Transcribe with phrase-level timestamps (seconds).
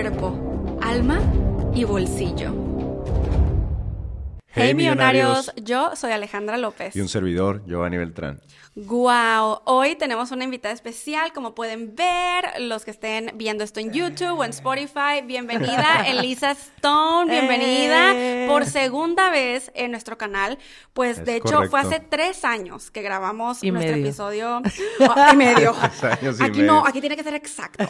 [0.00, 1.20] cuerpo, alma
[1.74, 2.69] y bolsillo.
[4.60, 5.28] Hey, Hey, millonarios.
[5.46, 5.52] millonarios.
[5.64, 6.94] yo soy Alejandra López.
[6.96, 8.40] Y un servidor, Giovanni Beltrán.
[8.76, 13.92] Wow, hoy tenemos una invitada especial, como pueden ver, los que estén viendo esto en
[13.92, 18.46] YouTube o en Spotify, bienvenida Elisa Stone, bienvenida ¡Eh!
[18.48, 20.56] por segunda vez en nuestro canal,
[20.92, 24.06] pues Es de hecho fue hace tres años que grabamos Y nuestro medio.
[24.06, 24.62] episodio
[25.00, 25.74] Oh, y medio.
[26.00, 26.72] Tres años y Aquí medio.
[26.72, 27.86] no, aquí tiene que ser exacto.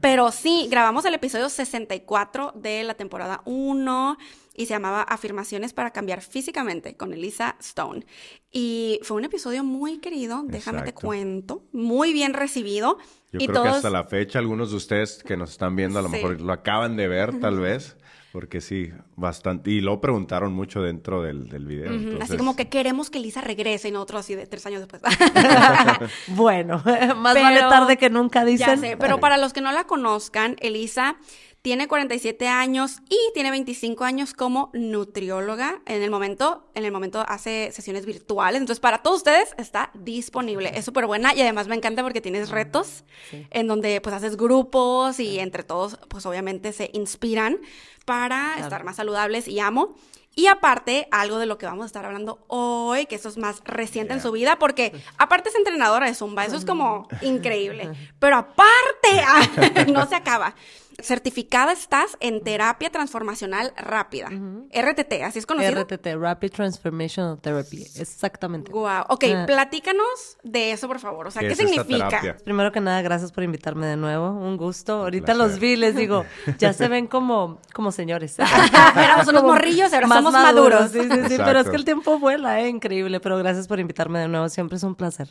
[0.00, 4.16] Pero sí, grabamos el episodio 64 de la temporada 1
[4.60, 8.04] y se llamaba Afirmaciones para cambiar físicamente con Elisa Stone.
[8.52, 12.98] Y fue un episodio muy querido, déjame te cuento, muy bien recibido.
[13.32, 15.98] Yo y creo todos, que hasta la fecha algunos de ustedes que nos están viendo
[15.98, 16.16] a lo Sí.
[16.16, 17.96] mejor lo acaban de ver tal vez,
[18.32, 19.70] porque sí, bastante.
[19.70, 21.92] Y lo preguntaron mucho dentro del, del video.
[21.92, 25.00] Entonces- así como que queremos que Elisa regrese y nosotros así de tres años después.
[26.28, 26.82] Bueno,
[27.16, 28.80] más Pero- vale tarde que nunca Ya dicen.
[28.80, 31.16] sé, pero para los que no la conozcan, Elisa
[31.62, 35.82] tiene 47 años y tiene 25 años como nutrióloga.
[35.86, 38.60] En el momento, en el momento hace sesiones virtuales.
[38.60, 40.72] Entonces, para todos ustedes está disponible.
[40.74, 43.46] Es súper buena y además me encanta porque tienes retos Sí.
[43.50, 47.58] en donde pues haces grupos y entre todos pues obviamente se inspiran
[48.06, 49.94] para estar más saludables y amo.
[50.36, 53.62] Y aparte, algo de lo que vamos a estar hablando hoy, que eso es más
[53.64, 57.90] reciente en su vida, porque aparte es entrenadora de Zumba, eso es como increíble.
[58.20, 58.99] Pero aparte,
[59.92, 60.54] no se acaba.
[61.02, 64.28] Certificada estás en terapia transformacional rápida.
[64.28, 65.82] RTT, así es conocido.
[65.82, 68.70] RTT, Rapid Transformational Therapy, exactamente.
[68.70, 69.04] Wow.
[69.08, 69.44] Ok, Ah.
[69.46, 71.28] platícanos de eso, por favor.
[71.28, 72.36] O sea, ¿Qué ¿qué, es esta significa?
[72.44, 74.92] Primero que nada, gracias por invitarme de nuevo, un gusto.
[75.04, 75.42] Ahorita placer.
[75.52, 76.26] los vi, les digo,
[76.58, 78.36] ya se ven como, como señores.
[78.38, 80.90] Éramos unos morrillos, ahora somos maduros.
[80.90, 82.68] Sí, sí, sí, pero es que el tiempo vuela, ¿eh?
[82.68, 83.20] increíble.
[83.20, 85.28] Pero gracias por invitarme de nuevo, siempre es un placer.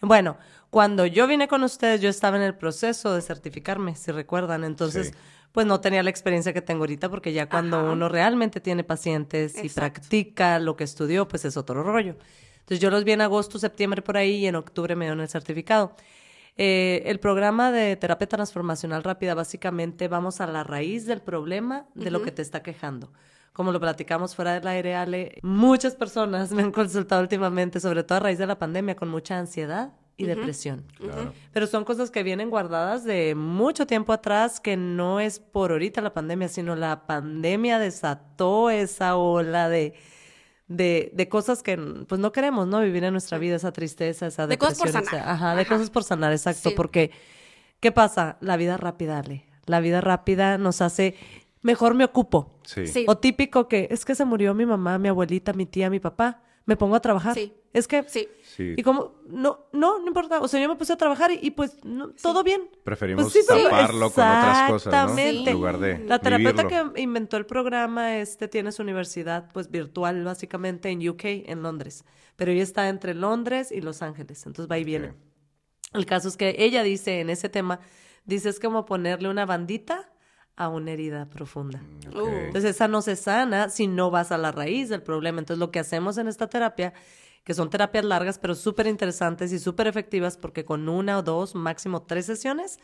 [0.00, 0.36] Bueno,
[0.70, 4.64] cuando yo vine con ustedes, yo estaba en el proceso de certificarme, si recuerdan.
[4.64, 5.14] Entonces, Sí.
[5.52, 7.90] pues no tenía la experiencia que tengo ahorita, porque ya cuando Ajá.
[7.92, 12.16] uno realmente tiene pacientes y practica lo que estudió, pues es otro rollo.
[12.60, 15.28] Entonces, yo los vi en agosto, septiembre por ahí, y en octubre me dieron el
[15.28, 15.94] certificado.
[16.58, 22.10] Eh, el programa de terapia transformacional rápida, básicamente vamos a la raíz del problema de
[22.10, 23.12] lo que te está quejando.
[23.52, 28.16] Como lo platicamos fuera del aire, Ale, muchas personas me han consultado últimamente, sobre todo
[28.16, 30.84] a raíz de la pandemia, con mucha ansiedad y depresión.
[30.96, 31.32] Claro.
[31.52, 36.00] Pero son cosas que vienen guardadas de mucho tiempo atrás, que no es por ahorita
[36.00, 39.92] la pandemia, sino la pandemia desató esa ola de,
[40.68, 41.76] de, de cosas que
[42.08, 42.80] pues no queremos, ¿no?
[42.80, 45.04] Vivir en nuestra vida, esa tristeza, esa De cosas por depresión.
[45.14, 45.34] esa- sanar.
[45.34, 45.68] ajá, de Ajá.
[45.74, 46.70] cosas por sanar, exacto.
[46.70, 46.74] Sí.
[46.74, 47.10] Porque,
[47.80, 48.38] ¿qué pasa?
[48.40, 49.44] La vida rápida, Ale.
[49.66, 51.14] La vida rápida nos hace,
[51.62, 52.58] mejor me ocupo.
[52.64, 52.86] Sí.
[52.86, 53.04] Sí.
[53.08, 56.42] O típico que es que se murió mi mamá, mi abuelita, mi tía, mi papá.
[56.64, 57.34] Me pongo a trabajar.
[57.34, 57.52] Sí.
[57.76, 58.26] Es que Sí.
[58.56, 58.72] Sí.
[58.74, 60.40] y como, no, no, no importa.
[60.40, 62.70] O sea, yo me puse a trabajar y, y pues, no, todo bien.
[62.84, 64.98] Preferimos Pues sí, taparlo con otras cosas, ¿no?
[64.98, 65.50] Exactamente.
[65.50, 66.94] En lugar de La terapeuta vivirlo.
[66.94, 72.06] que inventó el programa, este, tiene su universidad, pues, virtual, básicamente, en UK, en Londres.
[72.36, 74.46] Pero ella está entre Londres y Los Ángeles.
[74.46, 75.12] Entonces, va y viene.
[75.92, 77.80] El caso es que ella dice en ese tema,
[78.24, 80.10] dice, es como ponerle una bandita
[80.56, 81.82] a una herida profunda.
[82.08, 82.16] Ok.
[82.16, 82.28] Uh.
[82.46, 85.38] Entonces esa no se sana si no vas a la raíz del problema.
[85.40, 86.94] Entonces lo que hacemos en esta terapia,
[87.46, 91.54] que son terapias largas pero súper interesantes y súper efectivas porque con una o dos,
[91.54, 92.80] máximo tres sesiones,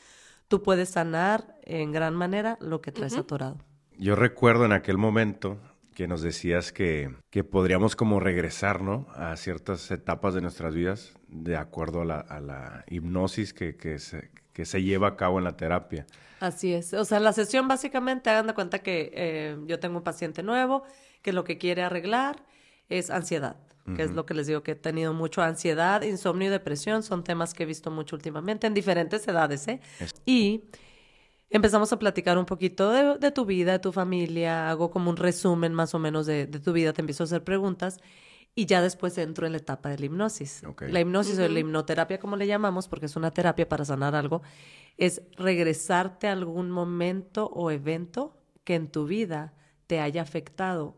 [0.47, 3.59] tú puedes sanar en gran manera lo que traes atorado.
[3.99, 5.59] Yo recuerdo en aquel momento
[5.97, 9.09] que nos decías que, que podríamos como regresar, ¿no?
[9.17, 13.99] A ciertas etapas de nuestras vidas de acuerdo a la, a la hipnosis que, que,
[13.99, 16.07] se, que se lleva a cabo en la terapia.
[16.39, 16.95] Así es.
[16.95, 20.85] O sea, la sesión básicamente, hagan de cuenta que eh, yo tengo un paciente nuevo
[21.21, 22.45] que lo que quiere arreglar
[22.89, 23.57] es ansiedad,
[23.97, 27.03] que es lo que les digo que he tenido mucho ansiedad, insomnio y depresión.
[27.03, 29.81] Son temas que he visto mucho últimamente en diferentes edades, ¿eh?
[30.01, 30.63] Es- Y
[31.51, 35.17] empezamos a platicar un poquito de, de tu vida, de tu familia, hago como un
[35.17, 37.99] resumen más o menos de, de tu vida, te empiezo a hacer preguntas
[38.55, 40.63] y ya después entro en la etapa de la hipnosis.
[40.89, 44.43] La hipnosis o la hipnoterapia, como le llamamos, porque es una terapia para sanar algo,
[44.99, 49.55] es regresarte a algún momento o evento que en tu vida
[49.87, 50.97] te haya afectado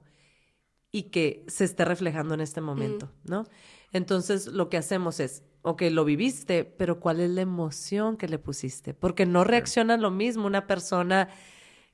[0.95, 3.45] y que se esté reflejando en este momento, ¿no?
[3.93, 8.39] Entonces, lo que hacemos es, ok, lo viviste, pero ¿cuál es la emoción que le
[8.39, 8.95] pusiste?
[8.95, 11.29] Porque no reacciona lo mismo una persona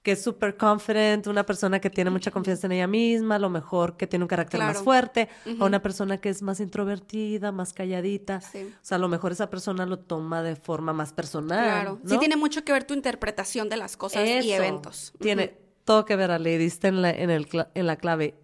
[0.02, 3.48] que es súper confident, una persona que tiene mucha confianza en ella misma, a lo
[3.48, 7.72] mejor que tiene un carácter más fuerte, a una persona que es más introvertida, más
[7.72, 8.40] calladita.
[8.42, 8.68] Sí.
[8.70, 11.64] O sea, a lo mejor esa persona lo toma de forma más personal.
[11.64, 11.98] Claro.
[12.06, 15.12] Sí tiene mucho que ver tu interpretación de las cosas y eventos.
[15.20, 18.39] Tiene todo que ver, Ale, diste en la, en, el, cla- en la clave.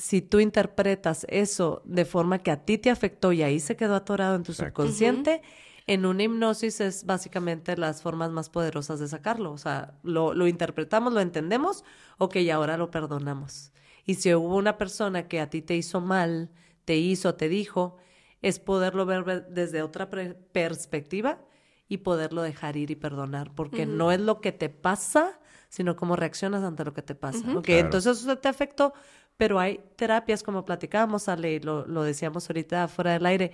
[0.00, 3.94] Si tú interpretas eso de forma que a ti te afectó y ahí se quedó
[3.94, 4.82] atorado en tu Exacto.
[4.82, 5.42] subconsciente,
[5.86, 9.52] en una hipnosis es básicamente las formas más poderosas de sacarlo.
[9.52, 11.84] O sea, lo, lo interpretamos, lo entendemos,
[12.16, 13.72] ok, y ahora lo perdonamos.
[14.06, 16.50] Y si hubo una persona que a ti te hizo mal,
[16.86, 17.98] te hizo, te dijo,
[18.40, 21.40] es poderlo ver desde otra perspectiva
[21.88, 26.16] y poderlo dejar ir y perdonar, porque no es lo que te pasa, sino cómo
[26.16, 27.44] reaccionas ante lo que te pasa.
[27.66, 28.92] entonces eso te afectó,
[29.40, 33.52] pero hay terapias, como platicábamos, Ale, lo, lo decíamos ahorita fuera del aire.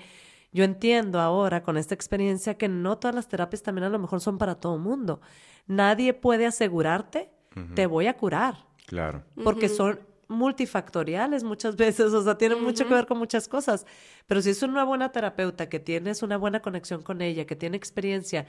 [0.51, 4.21] Yo entiendo ahora con esta experiencia que no todas las terapias también a lo mejor
[4.21, 5.21] son para todo el mundo.
[5.69, 7.31] Nadie puede asegurarte,
[7.77, 8.67] te voy a curar.
[8.87, 9.23] Claro.
[9.45, 13.87] Porque son multifactoriales muchas veces, o sea, tienen mucho que ver con muchas cosas.
[14.27, 17.77] Pero si es una buena terapeuta, que tienes una buena conexión con ella, que tiene
[17.77, 18.47] experiencia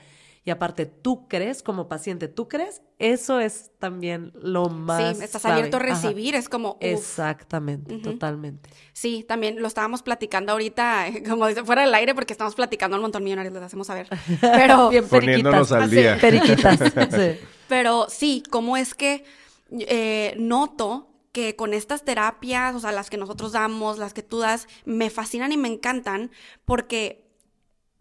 [0.47, 5.17] y aparte tú crees como paciente, tú crees, eso es también lo más.
[5.17, 6.77] Sí, estás abierto a recibir, es como.
[6.79, 8.69] Exactamente, totalmente.
[8.93, 13.01] Sí, también lo estábamos platicando ahorita, como dice, fuera del aire, porque estamos platicando un
[13.01, 14.07] montón millonarios, les hacemos saber.
[14.39, 14.89] Pero.
[14.89, 15.71] Bien periquitas.
[15.73, 16.17] al día.
[16.17, 16.79] Periquitas.
[17.67, 19.25] Pero sí, cómo es que
[19.69, 21.06] eh, noto
[21.37, 25.11] que con estas terapias, o sea, las que nosotros damos, las que tú das, me
[25.11, 26.31] fascinan y me encantan
[26.65, 27.29] porque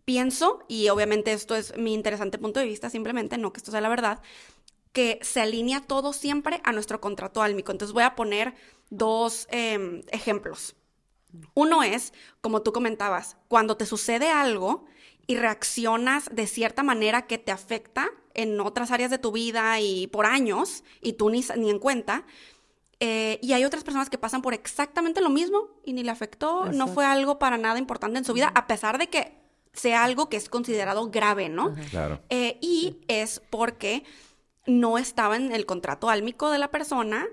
[0.07, 3.83] pienso, y obviamente esto es mi interesante punto de vista, simplemente, no que esto sea
[3.83, 4.23] la verdad,
[4.93, 7.73] que se alinea todo siempre a nuestro contrato álmico.
[7.73, 8.55] Entonces voy a poner
[8.89, 10.75] dos em, ejemplos.
[11.53, 14.87] Uno es, como tú comentabas, cuando te sucede algo
[15.27, 20.07] y reaccionas de cierta manera que te afecta en otras áreas de tu vida y
[20.07, 22.25] por años y tú ni, ni en cuenta,
[23.01, 26.67] eh, y hay otras personas que pasan por exactamente lo mismo y ni le afectó,
[26.73, 29.35] no fue algo para nada importante en su vida, a pesar de que
[29.75, 31.75] sea algo que es considerado grave, ¿no?
[31.91, 32.21] Claro.
[32.31, 34.05] Eh, y es porque
[34.67, 37.27] no estaba en el contrato álmico de la persona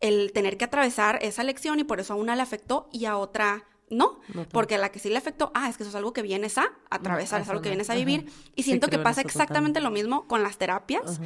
[0.00, 3.16] el tener que atravesar esa lección y por eso a una le afectó y a
[3.16, 4.20] otra no,
[4.50, 6.58] porque a la que sí le afectó, ah, es que eso es algo que vienes
[6.58, 8.26] a atravesar, es algo que vienes a vivir.
[8.56, 11.20] Y siento que pasa exactamente lo mismo con las terapias,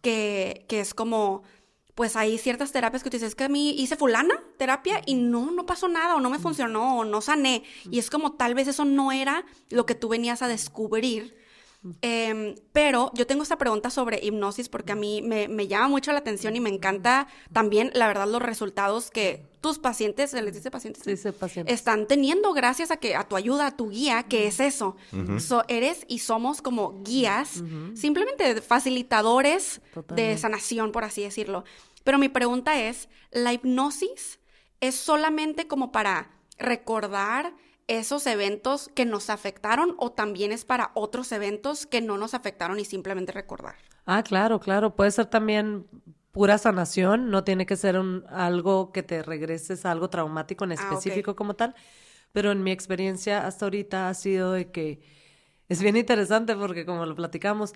[0.00, 1.42] que, que es como
[1.94, 5.14] pues hay ciertas terapias que tú dices, es que a mí hice fulana terapia y
[5.14, 7.62] no, no pasó nada o no me funcionó o no sané.
[7.90, 11.36] Y es como tal vez eso no era lo que tú venías a descubrir.
[12.00, 16.12] Em, pero yo tengo esta pregunta sobre hipnosis porque a mí me, me, llama mucho
[16.12, 20.52] la atención y me encanta también, la verdad, los resultados que tus pacientes, se les
[20.52, 21.24] dice pacientes,
[21.64, 24.94] están teniendo gracias a que a tu ayuda, a tu guía, que es eso.
[25.68, 27.64] eres y somos como guías,
[27.94, 29.80] simplemente facilitadores
[30.14, 31.64] de sanación, por así decirlo.
[32.04, 34.38] Pero mi pregunta es, ¿la hipnosis
[34.82, 37.54] es solamente como para recordar
[37.86, 42.78] esos eventos que nos afectaron o también es para otros eventos que no nos afectaron
[42.80, 43.76] y simplemente recordar?
[44.04, 44.94] Ah, claro, claro.
[44.94, 45.86] Puede ser también
[46.34, 50.72] pura sanación, no tiene que ser un, algo que te regreses a algo traumático en
[50.72, 51.76] ah, específico como tal.
[52.32, 55.00] Pero en mi experiencia hasta ahorita ha sido de que
[55.68, 57.72] es bien interesante porque como lo platicamos,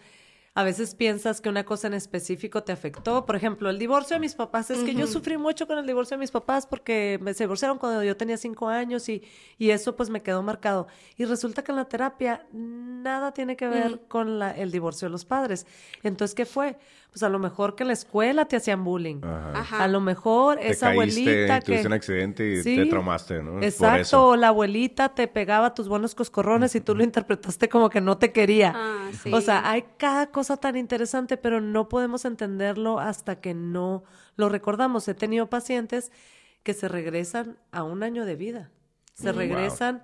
[0.55, 3.25] a veces piensas que una cosa en específico te afectó.
[3.25, 4.73] Por ejemplo, el divorcio de mis papás.
[4.73, 7.79] Es que yo sufrí mucho con el divorcio de mis papás porque me se divorciaron
[7.79, 9.23] cuando yo tenía cinco años y,
[9.57, 10.89] y eso pues me quedó marcado.
[11.17, 15.13] Y resulta que en la terapia nada tiene que ver con la, el divorcio de
[15.13, 15.65] los padres.
[16.03, 16.77] Entonces, ¿qué fue?
[17.11, 19.21] Pues a lo mejor que en la escuela te hacían bullying.
[19.23, 21.67] A lo mejor esa abuelita que...
[21.67, 23.63] Tuviste un accidente y te traumaste, ¿no?
[23.63, 24.37] Exacto.
[24.37, 28.33] La abuelita te pegaba tus buenos coscorrones y tú lo interpretaste como que no te
[28.33, 28.75] quería.
[28.77, 34.05] Ah, o sea, hay cada cosa tan interesante, pero no podemos entenderlo hasta que no
[34.37, 35.09] lo recordamos.
[35.09, 36.13] He tenido pacientes
[36.63, 38.71] que se regresan a un año de vida,
[39.15, 39.37] se mm.
[39.37, 40.03] regresan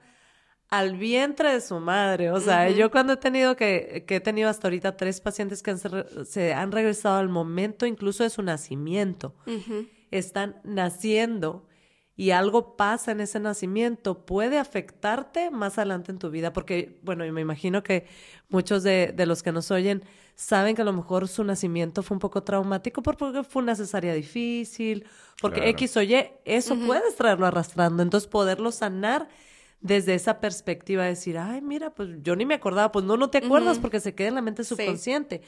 [0.78, 2.31] al vientre de su madre.
[2.31, 5.76] O sea, yo cuando he tenido que, que he tenido hasta ahorita tres pacientes que
[6.26, 9.35] se han regresado al momento incluso de su nacimiento,
[10.11, 11.66] están naciendo
[12.16, 17.25] y algo pasa en ese nacimiento, puede afectarte más adelante en tu vida, porque, bueno,
[17.33, 18.07] me imagino que
[18.49, 20.04] muchos de, de, los que nos oyen
[20.37, 24.14] saben que a lo mejor su nacimiento fue un poco traumático porque fue una cesárea
[24.14, 25.07] difícil,
[25.40, 26.14] porque X o Y,
[26.45, 29.28] eso puedes traerlo arrastrando, entonces poderlo sanar
[29.81, 33.38] desde esa perspectiva, decir, ay, mira, pues yo ni me acordaba, pues no, no te
[33.38, 35.43] acuerdas porque se queda en la mente subconsciente.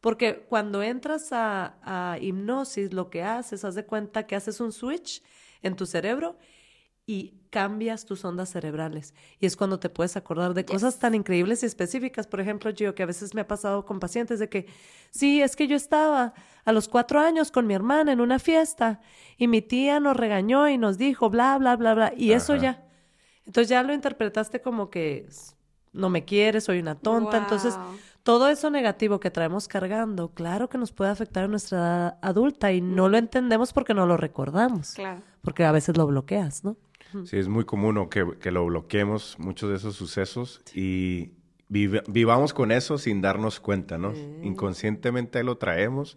[0.00, 4.72] Porque cuando entras a, a hipnosis, lo que haces, haz de cuenta que haces un
[4.72, 5.22] switch
[5.62, 6.36] en tu cerebro
[7.06, 9.14] y cambias tus ondas cerebrales.
[9.38, 12.26] Y es cuando te puedes acordar de cosas tan increíbles y específicas.
[12.26, 14.66] Por ejemplo, yo que a veces me ha pasado con pacientes de que,
[15.10, 16.32] sí, es que yo estaba
[16.64, 19.00] a los cuatro años con mi hermana en una fiesta
[19.36, 22.12] y mi tía nos regañó y nos dijo bla, bla, bla, bla.
[22.16, 22.86] Y eso ya.
[23.46, 25.28] Entonces ya lo interpretaste como que
[25.92, 27.38] no me quieres, soy una tonta.
[27.38, 27.78] Entonces,
[28.22, 32.72] todo eso negativo que traemos cargando, claro que nos puede afectar a nuestra edad adulta
[32.72, 34.92] y no lo entendemos porque no lo recordamos.
[34.94, 35.22] Claro.
[35.42, 36.76] Porque a veces lo bloqueas, ¿no?
[37.24, 41.32] Sí, es muy común que, que, lo bloqueemos, muchos de esos sucesos, y
[41.68, 44.14] vivamos con eso sin darnos cuenta, ¿no?
[44.42, 46.16] Inconscientemente lo traemos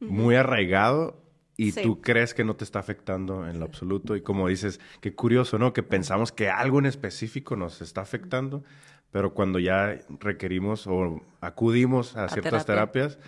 [0.00, 1.22] muy arraigado
[1.56, 4.14] y tú crees que no te está afectando en lo absoluto.
[4.14, 5.72] Y como dices, qué curioso, ¿no?
[5.72, 8.62] Que pensamos que algo en específico nos está afectando,
[9.10, 13.18] pero cuando ya requerimos o acudimos a, ciertas terapias,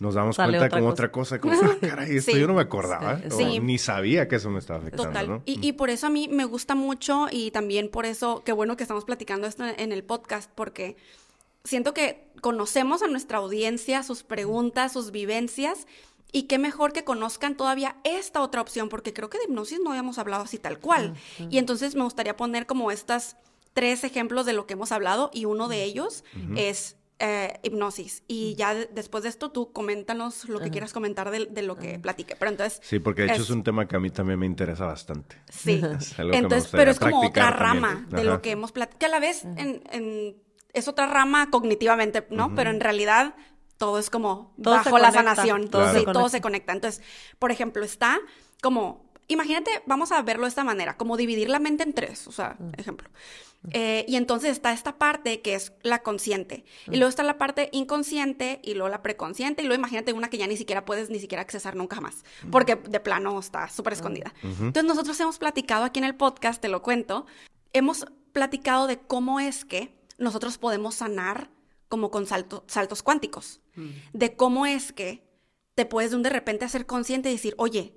[0.00, 3.20] nos damos cuenta como otra cosa, como, ah, caray, esto yo no me acordaba,
[3.60, 5.08] ni sabía que eso me estaba afectando.
[5.08, 5.42] Total.
[5.44, 8.78] Y, y, por eso a mí me gusta mucho y también por eso, qué bueno
[8.78, 10.96] que estamos platicando esto en el podcast, porque
[11.64, 15.86] siento que conocemos a nuestra audiencia, sus preguntas, sus vivencias
[16.34, 19.90] y qué mejor que conozcan todavía esta otra opción, porque creo que de hipnosis no
[19.90, 21.14] habíamos hablado así tal cual.
[21.48, 23.36] Y entonces me gustaría poner como estas
[23.72, 26.24] tres ejemplos de lo que hemos hablado y uno de ellos
[26.56, 28.24] es eh, hipnosis.
[28.26, 32.34] Y ya después de esto, tú coméntanos lo que quieras comentar de, lo que platique.
[32.36, 32.80] Pero entonces.
[32.82, 35.36] Sí, porque de hecho es un tema que a mí también me interesa bastante.
[35.48, 35.80] Sí.
[36.18, 38.98] entonces, pero es como otra rama de lo que hemos platicado.
[38.98, 40.36] Que a la vez en,
[40.72, 42.56] es otra rama cognitivamente, ¿no?
[42.56, 43.36] Pero en realidad
[43.84, 46.72] todo es como bajo la sanación, todo, sí, todo se conecta.
[46.72, 47.02] Entonces,
[47.38, 48.18] por ejemplo, está
[48.62, 52.32] como, imagínate, vamos a verlo de esta manera, como dividir la mente en tres, o
[52.32, 52.80] sea, mm.
[52.80, 53.10] ejemplo.
[53.72, 56.94] Eh, y entonces está esta parte que es la consciente, y mm.
[56.94, 60.46] luego está la parte inconsciente, y luego la preconsciente, y luego imagínate una que ya
[60.46, 62.50] ni siquiera puedes ni siquiera accesar nunca más, mm.
[62.50, 64.32] porque de plano está súper escondida.
[64.42, 67.26] Entonces nosotros hemos platicado aquí en el podcast, te lo cuento,
[67.74, 71.50] hemos platicado de cómo es que nosotros podemos sanar
[71.88, 73.90] como con saltos cuánticos, mm.
[74.12, 75.24] de cómo es que
[75.74, 77.94] te puedes de repente hacer consciente y decir, oye,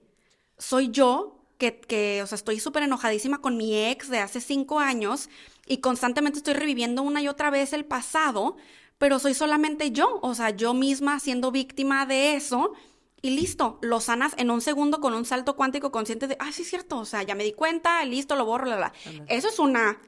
[0.58, 4.80] soy yo que, que o sea, estoy súper enojadísima con mi ex de hace cinco
[4.80, 5.30] años
[5.66, 8.58] y constantemente estoy reviviendo una y otra vez el pasado,
[8.98, 12.74] pero soy solamente yo, o sea, yo misma siendo víctima de eso.
[13.20, 16.62] Y listo, lo sanas en un segundo con un salto cuántico consciente de, ah, sí
[16.62, 18.94] es cierto, o sea, ya me di cuenta, listo, lo borro, la, la.
[19.28, 20.00] Eso es una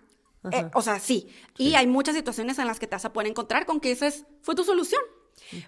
[0.51, 1.27] eh, o sea, sí.
[1.57, 4.09] Y hay muchas situaciones en las que te vas a poder encontrar con que esa
[4.41, 5.01] fue tu solución.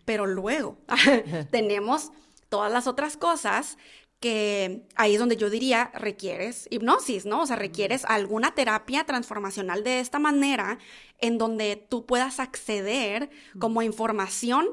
[0.06, 0.78] Pero luego
[1.52, 2.12] tenemos
[2.50, 3.78] todas las otras cosas
[4.20, 7.42] que ahí es donde yo diría requieres hipnosis, ¿no?
[7.42, 10.78] O sea, requieres alguna terapia transformacional de esta manera
[11.18, 14.70] en donde tú puedas acceder como información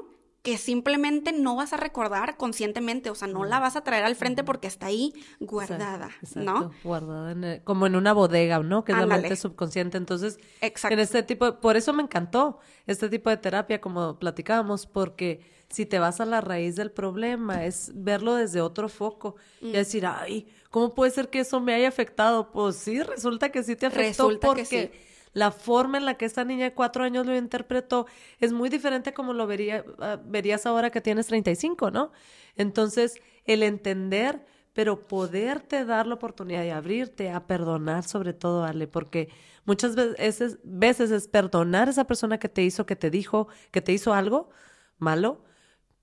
[0.49, 4.15] que simplemente no vas a recordar conscientemente, o sea, no la vas a traer al
[4.15, 6.71] frente porque está ahí guardada, ¿no?
[6.83, 8.83] Guardada como en una bodega, ¿no?
[8.83, 9.97] Que es la mente subconsciente.
[9.97, 10.95] Entonces, exacto.
[10.95, 15.85] en este tipo, por eso me encantó este tipo de terapia, como platicábamos, porque si
[15.85, 20.47] te vas a la raíz del problema, es verlo desde otro foco y decir, ay,
[20.71, 22.51] ¿cómo puede ser que eso me haya afectado?
[22.51, 24.63] Pues sí, resulta que sí te afectó resulta porque...
[24.63, 28.07] Que sí la forma en la que esta niña de cuatro años lo interpretó
[28.39, 32.11] es muy diferente como lo vería, ah, verías ahora que tienes 35, ¿no?
[32.57, 38.87] Entonces, el entender, pero poderte dar la oportunidad de abrirte a perdonar sobre todo, Ale,
[38.87, 39.29] porque
[39.63, 43.81] muchas veces, veces es perdonar a esa persona que te hizo, que te dijo, que
[43.81, 44.49] te hizo algo
[44.97, 45.45] malo,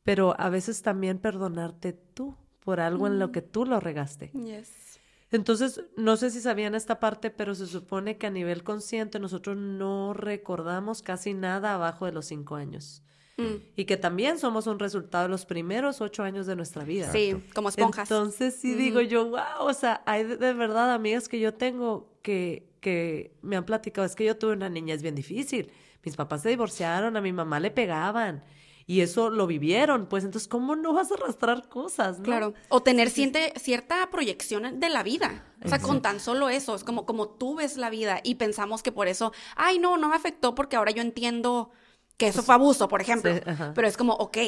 [0.02, 4.30] pero a veces también perdonarte tú por algo en lo que tú lo regaste.
[4.32, 4.85] Yes.
[5.32, 9.56] Entonces, no sé si sabían esta parte, pero se supone que a nivel consciente nosotros
[9.56, 13.02] no recordamos casi nada abajo de los cinco años.
[13.36, 13.56] Mm.
[13.74, 17.10] Y que también somos un resultado de los primeros ocho años de nuestra vida.
[17.10, 18.10] Sí, como esponjas.
[18.10, 22.70] Entonces sí digo yo, wow, o sea, hay de, verdad amigas que yo tengo que,
[22.80, 25.70] que me han platicado, es que yo tuve una niña, es bien difícil.
[26.04, 28.44] Mis papás se divorciaron, a mi mamá le pegaban
[28.88, 32.18] y eso lo vivieron, pues entonces, ¿cómo no vas a arrastrar cosas?
[32.22, 35.44] Claro, o tener cierta proyección de la vida.
[35.64, 38.84] O sea, con tan solo eso, es como, como tú ves la vida y pensamos
[38.84, 41.70] que por eso, ay, no, no me afectó porque ahora yo entiendo
[42.16, 43.32] que eso fue abuso, por ejemplo.
[43.74, 44.38] pero es como, ok,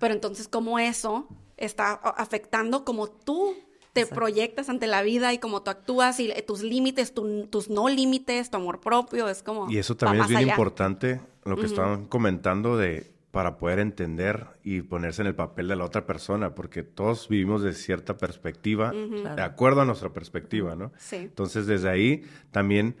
[0.00, 3.54] pero entonces, ¿cómo eso está afectando como tú
[3.92, 8.50] te proyectas ante la vida y como tú actúas y tus límites, tus no límites,
[8.50, 9.70] tu amor propio, es como...
[9.70, 14.82] Y eso también es bien importante, lo que estaban comentando de para poder entender y
[14.82, 19.42] ponerse en el papel de la otra persona, porque todos vivimos de cierta perspectiva, de
[19.42, 20.92] acuerdo a nuestra perspectiva, ¿no?
[20.98, 21.16] Sí.
[21.16, 22.96] Entonces, desde ahí también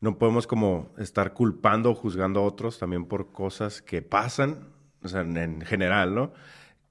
[0.00, 4.68] no podemos como estar culpando o juzgando a otros también por cosas que pasan,
[5.02, 6.32] o sea, en, general, ¿no?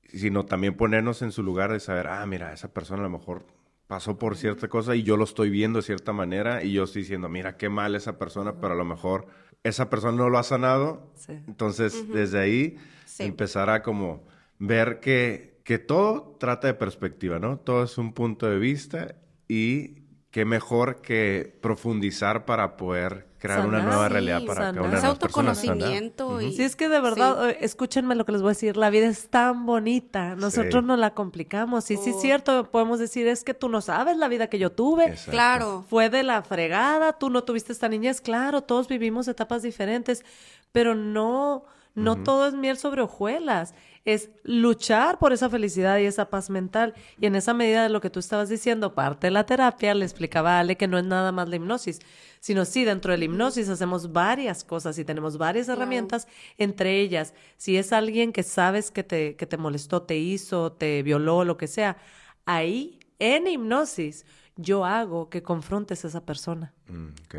[0.07, 3.45] Sino también ponernos en su lugar de saber, ah, mira, esa persona a lo mejor
[3.87, 7.01] pasó por cierta cosa y yo lo estoy viendo de cierta manera y yo estoy
[7.01, 9.27] diciendo, mira, qué mal esa persona, pero a lo mejor
[9.63, 11.13] esa persona no lo ha sanado.
[11.47, 12.77] Entonces, desde ahí
[13.19, 14.23] empezar a como
[14.57, 17.59] ver que, que todo trata de perspectiva, ¿no?
[17.59, 19.15] Todo es un punto de vista
[19.47, 24.95] y qué mejor que profundizar para poder crear una nueva realidad para cada una de
[24.95, 26.53] las autoconocimiento y...
[26.53, 29.29] Sí, es que de verdad, escúchenme lo que les voy a decir, la vida es
[29.29, 32.21] tan bonita, nosotros no la complicamos, y sí es oh.
[32.21, 36.09] cierto, podemos decir, es que tú no sabes la vida que yo tuve, claro, fue
[36.09, 40.23] de la fregada, tú no tuviste esta niñez, claro, todos vivimos etapas diferentes,
[40.71, 41.63] pero no,
[41.95, 43.73] no todo es miel sobre hojuelas.
[44.05, 46.93] Es luchar por esa felicidad y esa paz mental.
[47.19, 50.05] Y en esa medida de lo que tú estabas diciendo, parte de la terapia, le
[50.05, 51.99] explicaba a Ale que no es nada más la hipnosis,
[52.39, 56.27] sino sí, dentro de la hipnosis hacemos varias cosas y tenemos varias herramientas,
[56.57, 61.03] entre ellas, si es alguien que sabes que te, que te molestó, te hizo, te
[61.03, 61.97] violó, lo que sea,
[62.45, 64.25] ahí, en hipnosis,
[64.55, 66.73] yo hago que confrontes a esa persona.
[66.87, 67.35] Mm, ok.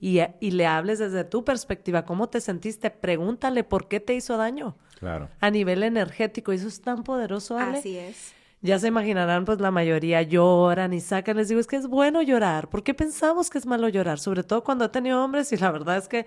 [0.00, 2.90] Y, y le hables desde tu perspectiva, ¿cómo te sentiste?
[2.90, 5.28] Pregúntale por qué te hizo daño Claro.
[5.40, 6.52] a nivel energético.
[6.52, 7.78] Y eso es tan poderoso, Ale.
[7.78, 8.32] Así es.
[8.62, 11.36] Ya se imaginarán, pues la mayoría lloran y sacan.
[11.36, 12.68] Les digo, es que es bueno llorar.
[12.68, 14.18] ¿Por qué pensamos que es malo llorar?
[14.18, 16.26] Sobre todo cuando he tenido hombres y la verdad es que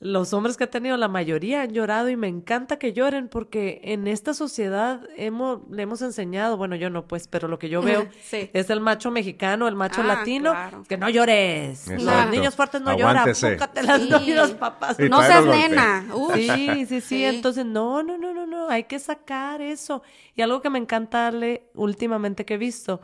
[0.00, 3.80] los hombres que he tenido, la mayoría han llorado y me encanta que lloren porque
[3.82, 7.82] en esta sociedad hemos, le hemos enseñado, bueno, yo no pues, pero lo que yo
[7.82, 8.48] veo Sí.
[8.52, 10.84] es el macho mexicano, el macho Ah, latino, claro.
[10.88, 11.88] que no llores.
[11.88, 13.54] Los niños fuertes no lloran, Aguántese.
[13.54, 14.08] fúcatelas, Sí.
[14.08, 14.96] no, y los papás.
[14.98, 16.06] Sí, No seas nena.
[16.14, 16.42] Uy.
[16.48, 17.24] Sí, sí, sí, Sí.
[17.24, 18.68] Entonces, no, no, no, no, no.
[18.68, 20.02] Hay que sacar eso.
[20.36, 23.00] Y algo que me encanta darle últimamente que he visto,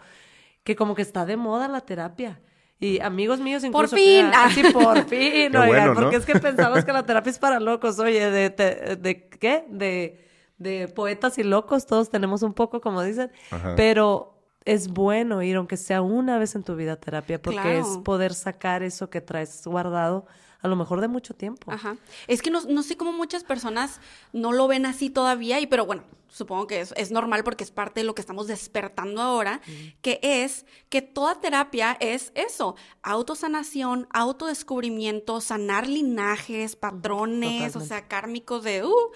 [0.63, 2.41] que como que está de moda la terapia.
[2.81, 3.97] Y amigos míos Por incluso.
[3.97, 4.27] fin.
[4.35, 6.01] Ah, sí, por fin, oigan, bueno, ¿no?
[6.01, 7.99] porque es que pensamos que la terapia es para locos.
[7.99, 9.65] Oye, de, te- de ¿qué?
[9.69, 10.21] De,
[10.59, 13.31] de poetas y locos, todos tenemos un poco, como dicen.
[13.51, 13.75] Ajá.
[13.77, 14.31] Pero
[14.65, 17.81] es bueno ir, aunque sea una vez en tu vida a terapia, porque Claro.
[17.81, 20.27] es poder sacar eso que traes guardado
[20.65, 21.71] a lo mejor de mucho tiempo.
[21.71, 21.99] Ajá.
[22.27, 24.01] Es que no, no sé cómo muchas personas
[24.33, 27.71] no lo ven así todavía, y pero bueno, supongo que es, es normal porque es
[27.71, 29.61] parte de lo que estamos despertando ahora,
[30.01, 38.65] que es que toda terapia es eso, autosanación, autodescubrimiento, sanar linajes, patrones, o sea, kármicos
[38.65, 39.11] de, uh,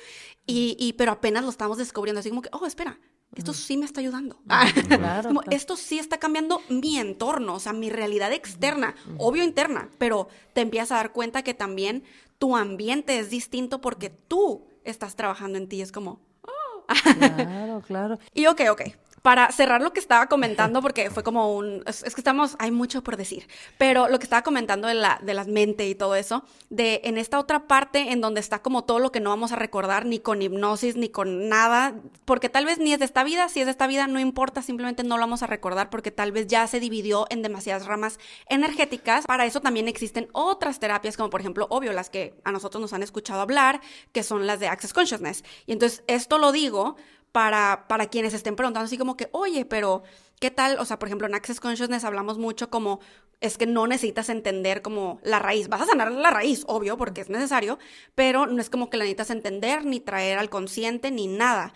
[0.45, 3.01] y, y pero apenas lo estamos descubriendo, así como que, oh, espera.
[3.35, 4.39] Esto sí me está ayudando.
[4.89, 5.57] Claro, Como, claro.
[5.57, 10.63] esto sí está cambiando mi entorno, o sea, mi realidad externa, obvio interna, pero te
[10.63, 12.05] empiezas a dar cuenta que también
[12.39, 15.83] tu ambiente es distinto porque tú estás trabajando en ti.
[15.83, 16.21] Es como,
[17.19, 18.19] Claro, claro.
[18.35, 18.83] y ok, ok.
[19.23, 21.83] Para cerrar lo que estaba comentando, porque fue como un...
[21.87, 22.57] Es, es que estamos...
[22.59, 23.49] Hay mucho por decir.
[23.77, 27.19] Pero lo que estaba comentando de la, de la mente y todo eso, de en
[27.19, 30.19] esta otra parte en donde está como todo lo que no vamos a recordar ni
[30.19, 33.67] con hipnosis ni con nada, porque tal vez ni es de esta vida, si es
[33.67, 36.67] de esta vida no importa, simplemente no lo vamos a recordar porque tal vez ya
[36.67, 39.27] se dividió en demasiadas ramas energéticas.
[39.27, 42.93] Para eso también existen otras terapias, como por ejemplo, obvio, las que a nosotros nos
[42.93, 43.81] han escuchado hablar,
[44.13, 45.45] que son las de Access Consciousness.
[45.67, 46.97] Y entonces esto lo digo
[47.33, 50.03] para, para quienes estén preguntando así como que, oye, pero
[50.41, 50.79] ¿qué tal?
[50.79, 53.01] O sea, por ejemplo, en Access Consciousness hablamos mucho como,
[53.41, 55.69] es que no necesitas entender como la raíz.
[55.69, 57.79] Vas a sanar la raíz, obvio, porque es necesario,
[58.15, 61.75] pero no es como que la necesitas entender, ni traer al consciente, ni nada.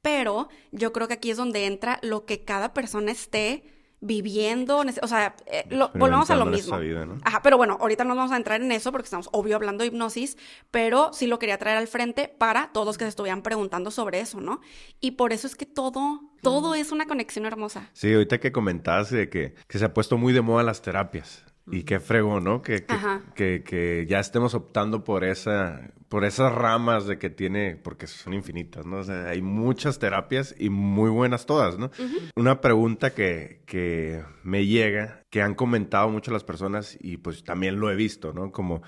[0.00, 3.71] Pero yo creo que aquí es donde entra lo que cada persona esté
[4.02, 6.74] viviendo, o sea, eh, lo- volvemos a lo mismo.
[6.74, 7.18] esta vida, ¿no?
[7.22, 9.88] Ajá, pero bueno, ahorita no vamos a entrar en eso porque estamos obvio hablando de
[9.88, 10.36] hipnosis,
[10.70, 14.20] pero sí lo quería traer al frente para todos los que se estuvieran preguntando sobre
[14.20, 14.60] eso, ¿no?
[15.00, 17.88] Y por eso es que todo, todo es una conexión hermosa.
[17.92, 21.44] Sí, ahorita que comentabas de que, que se ha puesto muy de moda las terapias.
[21.70, 22.60] Y qué fregó, ¿no?
[22.60, 22.96] Que, que,
[23.34, 28.34] que, que ya estemos optando por esa, por esas ramas de que tiene, porque son
[28.34, 28.98] infinitas, ¿no?
[28.98, 31.90] O sea, hay muchas terapias y muy buenas todas, ¿no?
[32.36, 37.78] Una pregunta que, que me llega, que han comentado mucho las personas y pues también
[37.78, 38.50] lo he visto, ¿no?
[38.50, 38.82] Como,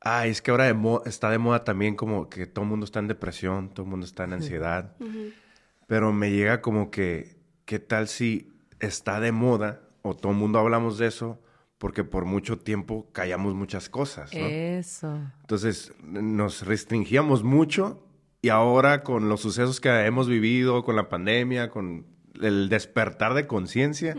[0.00, 3.00] ay, es que ahora de está de moda también como que todo el mundo está
[3.00, 4.94] en depresión, todo el mundo está en ansiedad.
[5.86, 10.58] Pero me llega como que, ¿qué tal si está de moda o todo el mundo
[10.58, 11.40] hablamos de eso?
[11.84, 14.46] Porque por mucho tiempo callamos muchas cosas, ¿no?
[14.46, 15.18] Eso.
[15.42, 18.02] Entonces nos restringíamos mucho
[18.40, 22.06] y ahora con los sucesos que hemos vivido, con la pandemia, con
[22.40, 24.16] el despertar de conciencia,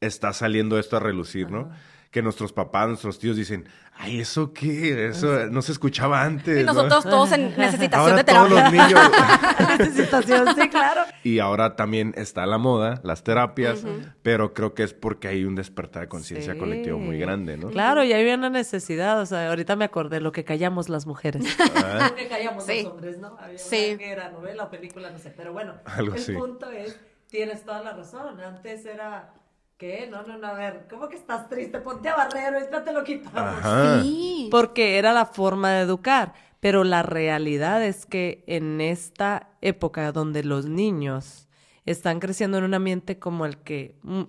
[0.00, 1.70] está saliendo esto a relucir, ¿no?
[2.10, 5.08] Que nuestros papás, nuestros tíos dicen, ay, ¿eso qué?
[5.10, 6.60] Eso no se escuchaba antes.
[6.60, 8.62] Y ¿no?" nosotros todos en necesitación Ahora de todos terapia.
[8.64, 9.10] los niños...
[9.78, 11.02] Necesitación, sí, claro.
[11.22, 13.84] Y ahora también está la moda, las terapias,
[14.22, 16.58] pero creo que es porque hay un despertar de conciencia Sí.
[16.58, 17.68] colectivo muy grande, ¿no?
[17.70, 21.44] Claro, y hay una necesidad, o sea, ahorita me acordé lo que callamos las mujeres.
[21.76, 22.82] Ah, Lo que callamos Sí.
[22.82, 23.36] los hombres, ¿no?
[23.38, 23.86] Había Sí.
[23.90, 26.32] una que era novela o película, no sé, pero bueno, Algo el así.
[26.32, 29.32] punto es, tienes toda la razón, antes era,
[29.80, 30.06] ¿qué?
[30.10, 31.78] No, no, no, a ver, ¿cómo que estás triste?
[31.80, 33.34] Ponte a barrero, ahorita te lo quitamos.
[33.64, 34.02] Ajá.
[34.02, 34.48] Sí.
[34.50, 36.34] Porque era la forma de educar.
[36.60, 41.48] Pero la realidad es que en esta época donde los niños
[41.86, 44.22] están creciendo en un ambiente como el que mm,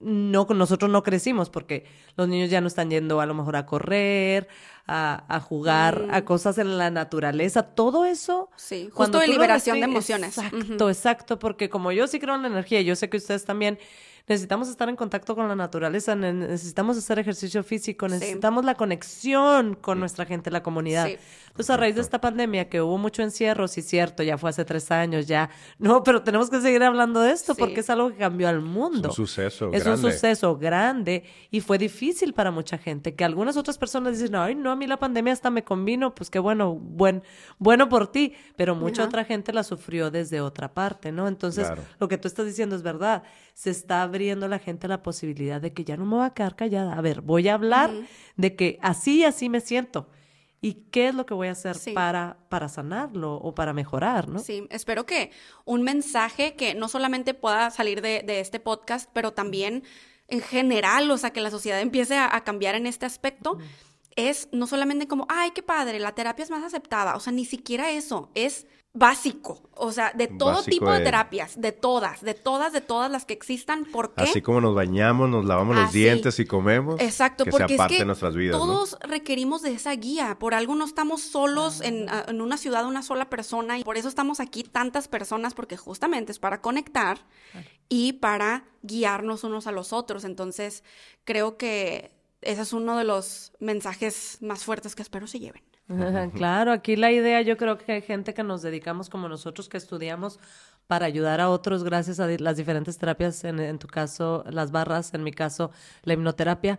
[0.00, 1.84] no nosotros no crecimos, porque
[2.16, 4.48] los niños ya no están yendo a lo mejor a correr,
[4.88, 6.14] a, a jugar, Mm.
[6.14, 8.50] a cosas en la naturaleza, todo eso.
[8.56, 10.36] Sí, justo cuando de liberación de emociones.
[10.38, 13.78] Exacto, exacto, porque como yo sí creo en la energía, yo sé que ustedes también,
[14.28, 19.74] necesitamos estar en contacto con la naturaleza, ne- necesitamos hacer ejercicio físico, necesitamos la conexión
[19.74, 21.06] con nuestra gente, la comunidad.
[21.06, 21.16] Sí.
[21.48, 24.64] Entonces, a raíz de esta pandemia que hubo mucho encierro, sí cierto, ya fue hace
[24.64, 25.50] tres años, ya.
[25.78, 27.58] No, pero tenemos que seguir hablando de esto Sí.
[27.60, 29.10] porque es algo que cambió al mundo.
[29.10, 30.06] Es un suceso Es grande.
[30.06, 33.14] un suceso grande y fue difícil para mucha gente.
[33.14, 36.30] Que algunas otras personas dicen, ay, no, a mí la pandemia hasta me convino, pues
[36.30, 37.22] qué bueno, buen,
[37.58, 38.34] bueno por ti.
[38.56, 39.08] Pero mucha Ajá.
[39.08, 41.26] otra gente la sufrió desde otra parte, ¿no?
[41.28, 41.82] Entonces, Claro.
[41.98, 43.22] lo que tú estás diciendo es verdad.
[43.60, 46.56] Se está abriendo la gente la posibilidad de que ya no me voy a quedar
[46.56, 46.94] callada.
[46.94, 47.90] A ver, voy a hablar
[48.36, 50.08] de que así así me siento.
[50.62, 51.92] ¿Y qué es lo que voy a hacer Sí.
[51.92, 54.38] para, para sanarlo o para mejorar, no?
[54.38, 55.30] Sí, espero que
[55.66, 59.84] un mensaje que no solamente pueda salir de, de este podcast, pero también
[60.28, 63.58] en general, o sea, que la sociedad empiece a, a cambiar en este aspecto,
[64.16, 67.44] es no solamente como, ay, qué padre, la terapia es más aceptada, o sea, ni
[67.44, 72.22] siquiera eso, es básico, o sea, de todo Básico tipo de de- terapias, de todas,
[72.22, 74.24] de todas, de todas las que existan, ¿por qué?
[74.24, 77.00] Así como nos bañamos, nos lavamos los dientes y comemos.
[77.00, 78.66] Exacto, que porque sea parte es que de nuestras vidas, ¿no?
[78.66, 80.38] todos requerimos de esa guía.
[80.40, 84.08] Por algo no estamos solos en, en una ciudad, una sola persona, y por eso
[84.08, 87.18] estamos aquí tantas personas, porque justamente es para conectar
[87.88, 90.24] y para guiarnos unos a los otros.
[90.24, 90.82] Entonces,
[91.24, 92.10] creo que
[92.42, 95.62] ese es uno de los mensajes más fuertes que espero se lleven.
[96.34, 99.76] Claro, aquí la idea, yo creo que hay gente que nos dedicamos como nosotros que
[99.76, 100.38] estudiamos
[100.86, 105.12] para ayudar a otros gracias a las diferentes terapias, en, en tu caso las barras,
[105.14, 105.72] en mi caso
[106.04, 106.78] la hipnoterapia,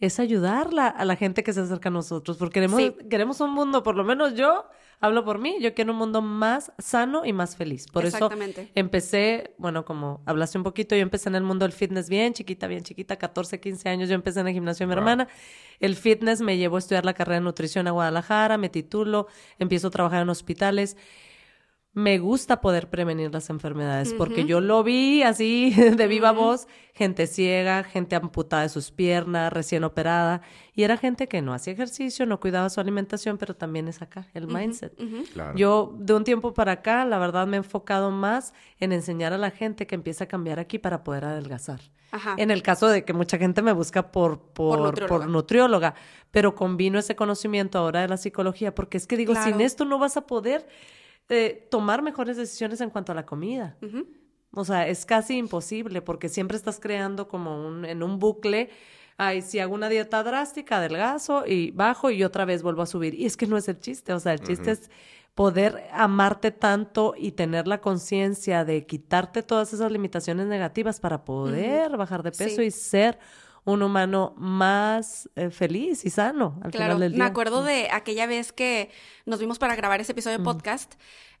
[0.00, 2.94] es ayudar la- a la gente que se acerca a nosotros, porque queremos, Sí.
[3.10, 4.66] queremos un mundo, por lo menos yo
[5.00, 7.86] hablo por mí, yo quiero un mundo más sano y más feliz.
[7.92, 8.28] Por eso
[8.74, 12.66] empecé, bueno, como hablaste un poquito, yo empecé en el mundo del fitness bien chiquita,
[12.66, 14.98] bien chiquita, 14, 15 años, yo empecé en el gimnasio de mi Wow.
[15.02, 15.28] hermana.
[15.80, 19.26] El fitness me llevó a estudiar la carrera de nutrición a Guadalajara, me titulo,
[19.58, 20.96] empiezo a trabajar en hospitales.
[21.96, 27.26] Me gusta poder prevenir las enfermedades porque yo lo vi así de viva voz, gente
[27.26, 30.42] ciega, gente amputada de sus piernas, recién operada,
[30.74, 34.28] y era gente que no hacía ejercicio, no cuidaba su alimentación, pero también es acá,
[34.34, 34.92] el mindset.
[35.32, 35.56] Claro.
[35.56, 39.38] Yo de un tiempo para acá, la verdad me he enfocado más en enseñar a
[39.38, 41.80] la gente que empieza a cambiar aquí para poder adelgazar.
[42.10, 42.34] Ajá.
[42.36, 45.26] En el caso de que mucha gente me busca por, por, por nutrióloga.
[45.26, 45.94] nutrióloga.
[46.30, 49.50] pero combino ese conocimiento ahora de la psicología, porque es que digo, Claro.
[49.50, 50.66] sin esto no vas a poder
[51.28, 53.76] eh, tomar mejores decisiones en cuanto a la comida.
[54.52, 58.70] O sea, es casi imposible porque siempre estás creando como un, en un bucle.
[59.18, 63.14] Ay, si hago una dieta drástica, adelgazo y bajo y otra vez vuelvo a subir.
[63.14, 64.12] Y es que no es el chiste.
[64.12, 64.90] O sea, el chiste es
[65.34, 71.96] poder amarte tanto y tener la conciencia de quitarte todas esas limitaciones negativas para poder
[71.98, 72.68] bajar de peso Sí.
[72.68, 73.18] y ser
[73.66, 77.26] un humano más eh, feliz y sano al Claro, final del me día.
[77.26, 78.90] acuerdo de aquella vez que
[79.26, 80.94] nos vimos para grabar ese episodio de podcast.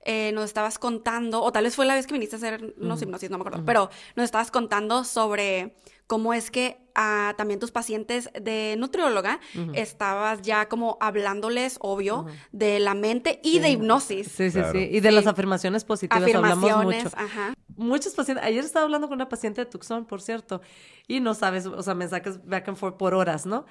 [0.08, 3.02] eh, nos estabas contando, o tal vez fue la vez que viniste a hacer unos
[3.02, 5.74] hipnosis, no me acuerdo, pero nos estabas contando sobre
[6.06, 9.38] cómo es que a también tus pacientes de nutrióloga
[9.74, 14.28] estabas ya como hablándoles, obvio, de la mente y de hipnosis.
[14.28, 14.72] Sí, sí, Claro.
[14.72, 14.88] sí.
[14.90, 15.14] Y de Sí.
[15.14, 17.16] las afirmaciones positivas hablamos Afirmaciones, mucho.
[17.18, 17.54] ajá.
[17.76, 20.62] Muchos pacientes, ayer estaba hablando con una paciente de Tucson, por cierto,
[21.06, 23.66] y no sabes, o sea, mensajes back and forth por horas, ¿no?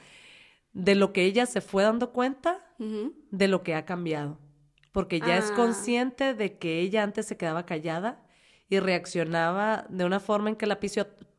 [0.73, 4.37] De lo que ella se fue dando cuenta de lo que ha cambiado.
[4.91, 5.55] Porque ya es Ah.
[5.55, 8.23] consciente de que ella antes se quedaba callada
[8.69, 10.79] y reaccionaba de una forma en que la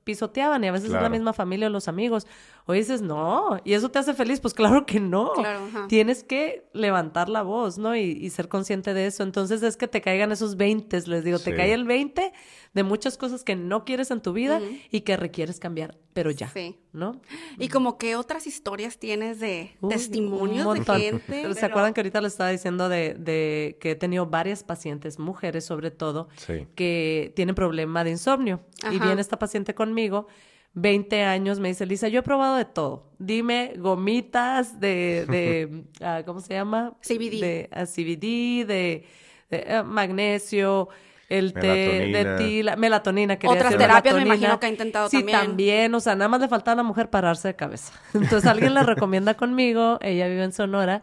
[0.06, 2.28] pisoteaban y a veces es la misma familia o los amigos.
[2.64, 5.32] O dices, no, y eso te hace feliz, pues claro que no.
[5.32, 5.66] Claro.
[5.88, 7.96] Tienes que levantar la voz, ¿no?
[7.96, 9.24] Y, y ser consciente de eso.
[9.24, 12.32] Entonces es que te caigan esos 20, les digo, te cae el 20
[12.76, 14.60] de muchas cosas que no quieres en tu vida
[14.90, 16.76] y que requieres cambiar, pero ya, Sí.
[16.92, 17.20] ¿no?
[17.58, 21.22] Y como que otras historias tienes de testimonios un de gente.
[21.26, 24.62] Pero ¿Se pero- acuerdan que ahorita les estaba diciendo de, de que he tenido varias
[24.62, 26.66] pacientes, mujeres sobre todo, Sí.
[26.74, 28.60] que tienen problema de insomnio?
[28.84, 29.06] Y Ajá.
[29.06, 30.26] viene esta paciente conmigo,
[30.74, 33.10] 20 años, me dice, Lisa, yo he probado de todo.
[33.18, 36.94] Dime gomitas de, de ah, ¿cómo se llama?
[37.00, 37.40] CBD.
[37.40, 39.06] De ah, CBD, de,
[39.48, 40.88] de, ah, magnesio,
[41.28, 42.36] el té de Melatonina.
[42.36, 43.36] tila, melatonina.
[43.38, 44.36] quería Otras decir, terapias me melatonina.
[44.36, 45.38] imagino que ha intentado sí, también.
[45.40, 47.92] también, o sea, nada más le faltaba a la mujer pararse de cabeza.
[48.14, 51.02] Entonces alguien la recomienda conmigo, ella vive en Sonora,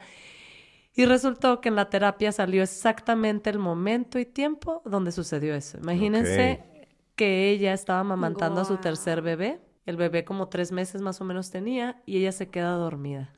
[0.95, 5.77] y resultó que en la terapia salió exactamente el momento y tiempo donde sucedió eso.
[5.79, 6.63] Imagínense
[7.15, 11.25] que ella estaba amamantando a su tercer bebé, el bebé como tres meses más o
[11.25, 13.33] menos tenía, y ella se queda dormida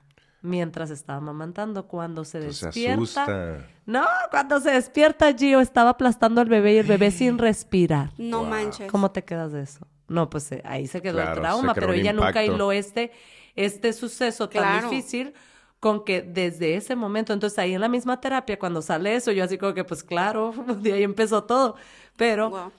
[0.45, 1.87] mientras estaba amamantando.
[1.87, 3.23] Cuando se Pues se despierta...
[3.23, 3.67] asusta.
[3.85, 8.11] No, cuando se despierta Gio estaba aplastando al bebé y el bebé sin respirar.
[8.17, 8.49] No Wow.
[8.49, 8.91] manches.
[8.91, 9.85] ¿Cómo te quedas de eso?
[10.07, 13.11] No, pues eh, ahí se quedó Claro, el trauma, pero ella nunca hiló este,
[13.55, 15.33] este suceso tan difícil
[15.79, 19.43] con que desde ese momento, entonces ahí en la misma terapia, cuando sale eso, yo
[19.43, 21.75] así como que pues claro, de ahí empezó todo,
[22.15, 22.71] pero Wow.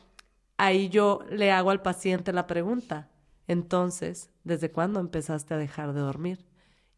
[0.56, 3.08] ahí yo le hago al paciente la pregunta,
[3.48, 6.45] entonces, ¿desde cuándo empezaste a dejar de dormir?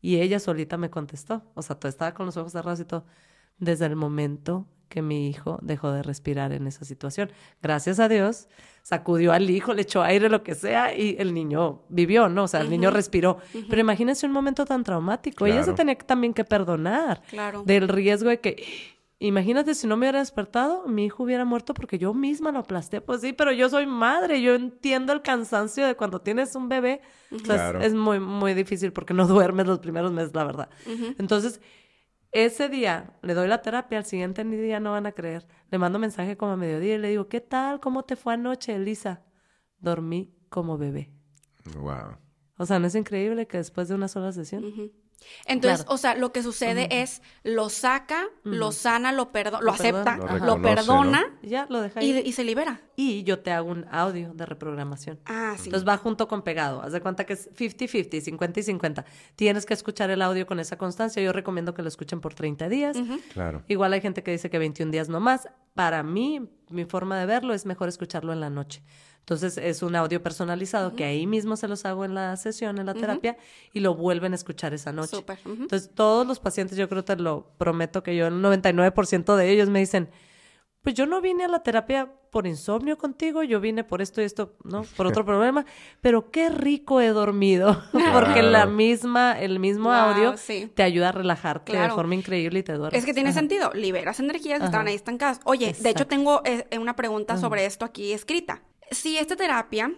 [0.00, 3.04] Y ella solita me contestó, o sea, estaba con los ojos cerrados y todo,
[3.58, 7.30] desde el momento que mi hijo dejó de respirar en esa situación.
[7.60, 8.48] Gracias a Dios,
[8.82, 12.44] sacudió al hijo, le echó aire, lo que sea, y el niño vivió, ¿no?
[12.44, 13.36] O sea, el niño respiró.
[13.68, 15.44] Pero imagínense un momento tan traumático.
[15.44, 17.64] Ella se tenía también que perdonar Claro.
[17.64, 18.64] del riesgo de que,
[19.20, 23.00] imagínate si no me hubiera despertado, mi hijo hubiera muerto porque yo misma lo aplasté.
[23.00, 27.00] Pues sí, pero yo soy madre, yo entiendo el cansancio de cuando tienes un bebé.
[27.32, 27.80] O sea, es- Claro.
[27.80, 30.68] es, muy, muy difícil porque no duermes los primeros meses, la verdad.
[31.18, 31.60] Entonces,
[32.30, 35.46] ese día le doy la terapia, al siguiente día no van a creer.
[35.70, 37.80] Le mando mensaje como a mediodía y le digo, ¿qué tal?
[37.80, 39.22] ¿Cómo te fue anoche, Elisa?
[39.80, 41.10] Dormí como bebé.
[41.76, 42.16] Wow.
[42.58, 44.64] O sea, ¿no es increíble que después de una sola sesión?
[45.46, 45.94] Entonces, Claro.
[45.94, 50.12] o sea, lo que sucede es, lo saca, lo sana, lo perdona, lo Lo perdona.
[50.14, 52.80] acepta, Lo perdona Ya, lo deja y se libera.
[52.96, 55.20] Y yo te hago un audio de reprogramación.
[55.26, 55.64] Ah, sí.
[55.66, 56.82] Entonces va junto con pegado.
[56.82, 59.04] Haz de cuenta que es 50-50, 50 y 50.
[59.36, 61.22] Tienes que escuchar el audio con esa constancia.
[61.22, 62.96] Yo recomiendo que lo escuchen por 30 días.
[63.32, 63.62] Claro.
[63.68, 65.48] Igual hay gente que dice que 21 días no más.
[65.74, 68.82] Para mí, mi forma de verlo es mejor escucharlo en la noche.
[69.28, 72.86] Entonces es un audio personalizado que ahí mismo se los hago en la sesión, en
[72.86, 73.36] la terapia,
[73.74, 75.18] y lo vuelven a escuchar esa noche.
[75.18, 75.64] Súper, ujú.
[75.64, 79.68] Entonces todos los pacientes, yo creo te lo prometo que yo, el 99% de ellos
[79.68, 80.08] me dicen,
[80.80, 84.24] pues yo no vine a la terapia por insomnio contigo, yo vine por esto y
[84.24, 84.84] esto, ¿no?
[84.96, 85.66] Por otro problema,
[86.00, 90.72] pero qué rico he dormido, porque la misma, el mismo Wow, audio sí.
[90.74, 92.98] te ayuda a relajarte de forma increíble y te duermes.
[92.98, 93.40] Es que tiene Ajá.
[93.40, 95.40] sentido, liberas energías que estaban ahí estancadas.
[95.44, 98.62] Oye, de hecho tengo eh, una pregunta sobre esto aquí escrita.
[98.90, 99.92] Si esta terapia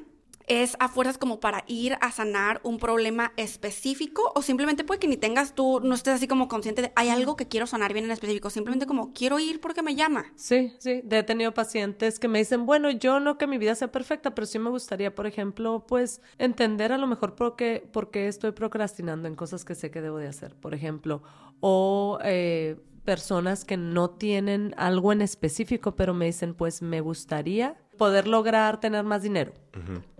[0.50, 5.06] es a fuerzas como para ir a sanar un problema específico o simplemente puede que
[5.06, 8.06] ni tengas tú, no estés así como consciente de hay algo que quiero sanar bien
[8.06, 10.32] en específico, simplemente como quiero ir porque me llama.
[10.34, 13.92] Sí, sí, he tenido pacientes que me dicen, bueno, yo no que mi vida sea
[13.92, 18.10] perfecta, pero sí me gustaría, por ejemplo, pues entender a lo mejor por qué, por
[18.10, 21.22] qué estoy procrastinando en cosas que sé que debo de hacer, por ejemplo,
[21.60, 27.76] o eh, personas que no tienen algo en específico, pero me dicen, pues me gustaría
[28.00, 29.52] poder lograr tener más dinero,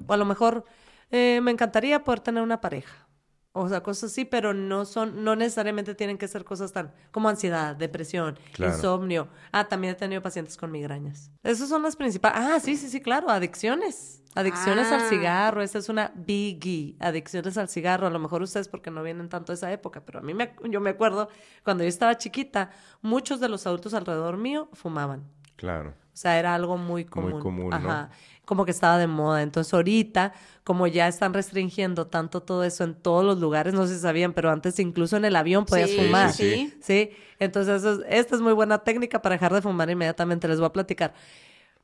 [0.07, 0.65] o a lo mejor
[1.11, 3.07] eh, me encantaría poder tener una pareja.
[3.53, 7.29] O sea, cosas así, pero no son, no necesariamente tienen que ser cosas tan como
[7.31, 8.73] ansiedad, depresión, Claro.
[8.75, 9.29] insomnio.
[9.51, 11.31] Ah, también he tenido pacientes con migrañas.
[11.43, 12.39] Esas son las principales.
[12.41, 14.23] Ah, sí, sí, sí, claro, adicciones.
[14.37, 15.09] Adicciones al Ah.
[15.09, 16.97] cigarro, esa es una biggie.
[17.01, 18.07] Adicciones al cigarro.
[18.07, 20.55] A lo mejor ustedes porque no vienen tanto de esa época, pero a mí me,
[20.69, 21.29] yo me acuerdo
[21.65, 22.71] cuando yo estaba chiquita,
[23.03, 25.25] muchos de los adultos alrededor mío fumaban.
[25.57, 25.95] Claro.
[26.13, 27.41] O sea, era algo muy común.
[27.41, 28.09] común, ¿no?
[28.45, 29.43] Como que estaba de moda.
[29.43, 30.33] Entonces, ahorita,
[30.65, 34.33] como ya están restringiendo tanto todo eso en todos los lugares, no sé si sabían,
[34.33, 36.33] pero antes incluso en el avión podías Sí, fumar.
[36.33, 36.75] sí, sí.
[36.83, 40.49] Sí, entonces eso es- esta es muy buena técnica para dejar de fumar inmediatamente.
[40.49, 41.15] Les voy a platicar.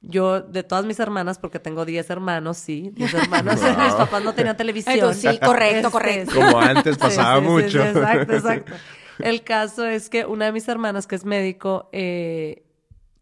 [0.02, 3.84] Yo, de todas mis hermanas, porque tengo 10 hermanos, sí, 10 hermanos, Wow.
[3.84, 5.14] mis papás no tenían televisión.
[5.14, 6.34] Sí, correcto, Este, correcto.
[6.34, 7.68] Como antes pasaba sí, sí, mucho.
[7.70, 8.74] sí, exacto, exacto.
[9.20, 12.64] El caso es que una de mis hermanas, que es médico, eh,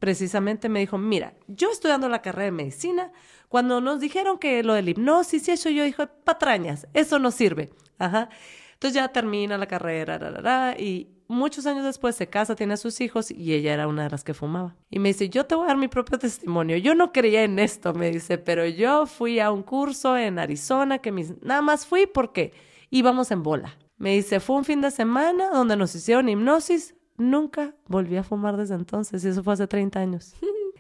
[0.05, 3.11] precisamente me dijo, mira, yo estudiando la carrera de medicina,
[3.49, 7.71] cuando nos dijeron que lo del hipnosis y eso, yo dije, patrañas, eso no sirve.
[7.99, 8.29] Ajá.
[8.75, 12.77] Entonces ya termina la carrera, ra, ra, y muchos años después se casa, tiene a
[12.77, 14.77] sus hijos y ella era una de las que fumaba.
[14.91, 16.77] Y me dice, yo te voy a dar mi propio testimonio.
[16.77, 20.99] Yo no creía en esto, me dice, pero yo fui a un curso en Arizona
[20.99, 21.41] que mis...
[21.43, 22.53] nada más fui porque
[22.91, 23.79] íbamos en bola.
[23.97, 26.94] Me dice, fue un fin de semana donde nos hicieron hipnosis.
[27.17, 30.35] Nunca volví a fumar desde entonces y eso fue hace 30 años.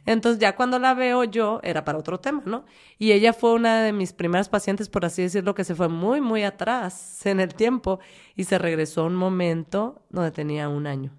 [0.06, 2.66] Entonces ya cuando la veo yo, era para otro tema, ¿no?
[2.98, 6.20] Y ella fue una de mis primeras pacientes, por así decirlo, que se fue muy,
[6.20, 8.00] muy atrás en el tiempo
[8.34, 11.16] y se regresó a un momento donde tenía un año.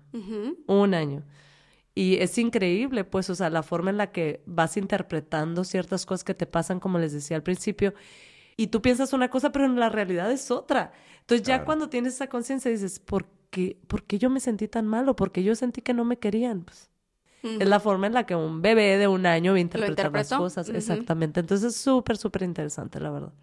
[0.67, 1.23] Un año.
[1.95, 6.23] Y es increíble, pues, o sea, la forma en la que vas interpretando ciertas cosas
[6.23, 7.93] que te pasan, como les decía al principio,
[8.57, 10.91] y tú piensas una cosa, pero en la realidad es otra.
[11.21, 11.65] Entonces ya Claro.
[11.65, 13.29] cuando tienes esa conciencia dices, ¿por qué,
[13.87, 16.17] ¿por qué yo me sentí tan mal o por qué yo sentí que no me
[16.17, 16.63] querían?
[16.63, 16.89] Pues,
[17.43, 20.29] es la forma en la que un bebé de un año va a interpretar las
[20.29, 20.67] cosas.
[20.67, 20.77] Ujú.
[20.77, 21.39] Exactamente.
[21.39, 23.33] Entonces es súper, súper interesante, la verdad.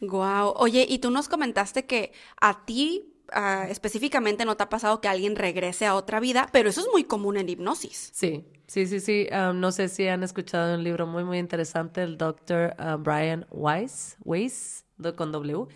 [0.00, 0.54] Guau.
[0.56, 5.08] Oye, y tú nos comentaste que a ti ah, específicamente no te ha pasado que
[5.08, 8.10] alguien regrese a otra vida, pero eso es muy común en hipnosis.
[8.12, 9.28] Sí, sí, sí, sí.
[9.30, 14.16] Ah, no sé si han escuchado un libro muy, muy interesante, el doctor Brian Weiss,
[14.24, 14.84] Weiss,
[15.16, 15.68] con W.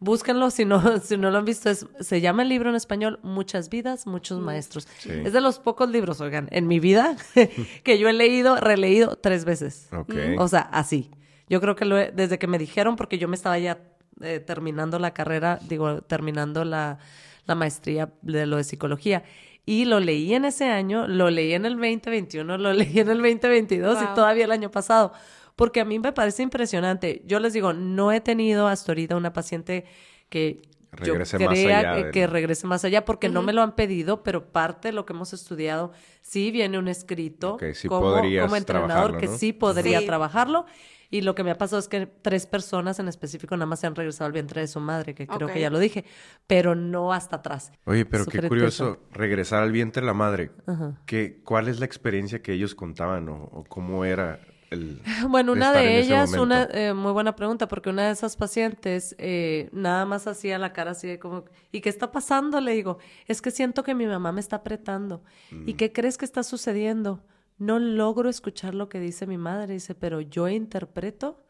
[0.00, 1.70] Búsquenlo si no, si no lo han visto.
[1.70, 4.86] Es, se llama el libro en español Muchas vidas, muchos maestros.
[4.98, 5.10] Sí.
[5.24, 7.16] Es de los pocos libros, oigan, en mi vida
[7.82, 9.88] que yo he leído, releído tres veces.
[9.92, 10.14] Ok.
[10.38, 11.10] O sea, así.
[11.48, 13.78] Yo creo que lo he- desde que me dijeron, porque yo me estaba ya
[14.20, 16.98] eh, terminando la carrera, digo, terminando la,
[17.46, 19.24] la maestría de lo de psicología.
[19.64, 23.18] Y lo leí en ese año, lo leí en el 2021, lo leí en el
[23.18, 24.04] 2022 Wow.
[24.04, 25.12] y todavía el año pasado.
[25.58, 27.20] Porque a mí me parece impresionante.
[27.26, 29.84] Yo les digo, no he tenido hasta ahorita una paciente
[30.30, 33.52] que Regrese yo más crea allá que, del- que regrese más allá porque no me
[33.52, 35.92] lo han pedido, pero parte de lo que hemos estudiado,
[36.22, 40.06] sí viene un escrito Ok, sí como, como entrenador que sí podría Sí.
[40.06, 40.64] trabajarlo.
[41.10, 43.86] Y lo que me ha pasado es que tres personas en específico nada más se
[43.86, 46.04] han regresado al vientre de su madre, que creo que ya lo dije,
[46.46, 47.72] pero no hasta atrás.
[47.84, 50.50] Oye, pero Súper qué curioso, regresar al vientre de la madre.
[50.66, 51.00] Ajá.
[51.06, 54.38] ¿Qué, ¿Cuál es la experiencia que ellos contaban o, o cómo era
[54.70, 55.00] el...
[55.28, 59.68] Bueno, una de ellas, una eh, muy buena pregunta, porque una de esas pacientes eh,
[59.72, 62.60] nada más hacía la cara así de como, ¿y qué está pasando?
[62.60, 65.22] Le digo, es que siento que mi mamá me está apretando.
[65.50, 65.76] ¿Y Mm.
[65.76, 67.24] qué crees que está sucediendo?
[67.58, 71.44] No logro escuchar lo que dice mi madre, dice, pero yo interpreto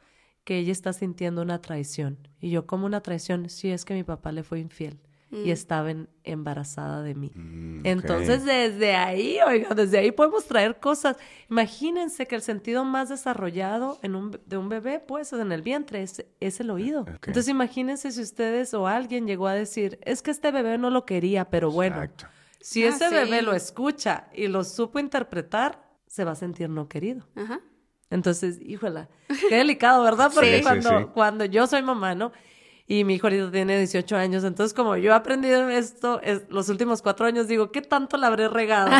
[0.45, 2.17] que ella está sintiendo una traición.
[2.41, 3.51] Y yo, como una traición?
[3.51, 4.99] Sí, es que mi papá le fue infiel
[5.31, 7.31] y estaba en- embarazada de mí.
[7.35, 7.81] Mm.
[7.85, 11.17] Entonces, desde ahí, oiga, desde ahí podemos traer cosas.
[11.51, 16.03] Imagínense que el sentido más desarrollado en un, de un bebé, pues, en el vientre,
[16.03, 17.05] es, es el oído.
[17.07, 21.05] Entonces, imagínense si ustedes o alguien llegó a decir, es que este bebé no lo
[21.05, 22.27] quería, pero bueno, Exacto.
[22.61, 23.15] si Ah, ese sí.
[23.15, 27.27] bebé lo escucha y lo supo interpretar, se va a sentir no querido.
[27.35, 27.61] Ajá.
[28.11, 29.09] Entonces, híjola,
[29.51, 30.31] qué delicado, ¿verdad?
[30.35, 31.07] Porque Sí, sí, cuando, sí.
[31.13, 32.33] cuando yo soy mamá, ¿no?
[32.91, 36.71] Y mi hijo ahorita tiene 18 años, entonces como yo he aprendido esto es, los
[36.71, 38.91] últimos cuatro años, digo, ¿qué tanto la habré regado?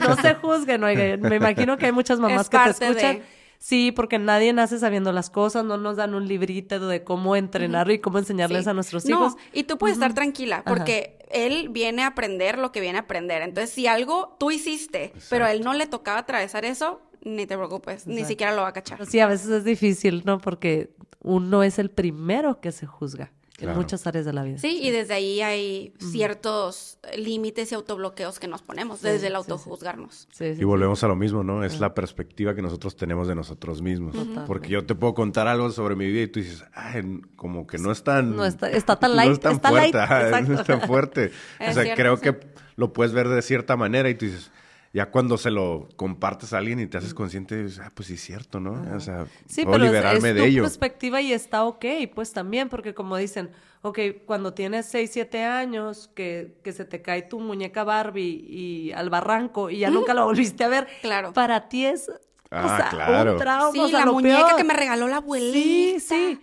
[0.00, 3.22] No se juzguen, oigan, me imagino que hay muchas mamás Es que te de- escuchan.
[3.58, 7.92] Sí, porque nadie nace sabiendo las cosas, no nos dan un librito de cómo entrenarlo
[7.94, 8.70] y cómo enseñarles Sí.
[8.70, 9.36] a nuestros No, hijos.
[9.52, 13.42] y tú puedes estar tranquila, porque él viene a aprender lo que viene a aprender.
[13.42, 17.56] Entonces, si algo tú hiciste, pero a él no le tocaba atravesar eso, ni te
[17.56, 18.98] preocupes, ni siquiera lo va a cachar.
[18.98, 20.38] Pero sí, a veces es difícil, ¿no?
[20.38, 20.90] Porque
[21.22, 24.58] uno es el primero que se juzga en muchas áreas de la vida.
[24.58, 29.32] Sí, y desde ahí hay ciertos límites y autobloqueos que nos ponemos, Sí, desde el
[29.34, 29.50] sí, sí.
[29.52, 30.28] autojuzgarnos.
[30.32, 31.64] Sí, sí, Y volvemos a lo mismo, ¿no?
[31.64, 34.14] Es la perspectiva que nosotros tenemos de nosotros mismos.
[34.46, 37.78] Porque yo te puedo contar algo sobre mi vida y tú dices, ay, como que
[37.78, 38.36] no es tan...
[38.36, 41.26] No está- está tan no light, es tan está fuerte, light, no es tan fuerte.
[41.60, 42.22] o Es sea, cierto, creo sí.
[42.22, 42.38] que
[42.76, 44.50] lo puedes ver de cierta manera y tú dices,
[44.92, 48.14] ya cuando se lo compartes a alguien y te haces consciente, dices, ah, pues sí
[48.14, 48.82] es cierto, ¿no?
[48.96, 50.62] O sea, Sí, puedo pero es- liberarme es, de tu ello.
[50.62, 53.50] perspectiva y está ok, pues también, porque como dicen,
[53.82, 58.92] ok, cuando tienes 6, 7 años, que, que se te cae tu muñeca Barbie y
[58.92, 61.32] al barranco y ya nunca la volviste a ver, Claro.
[61.32, 62.14] para ti es o
[62.50, 63.32] Ah, sea, claro.
[63.32, 64.56] un trauma, Sí, o sea, la lo muñeca peor.
[64.56, 65.52] que me regaló la abuelita.
[65.52, 66.40] Sí, sí.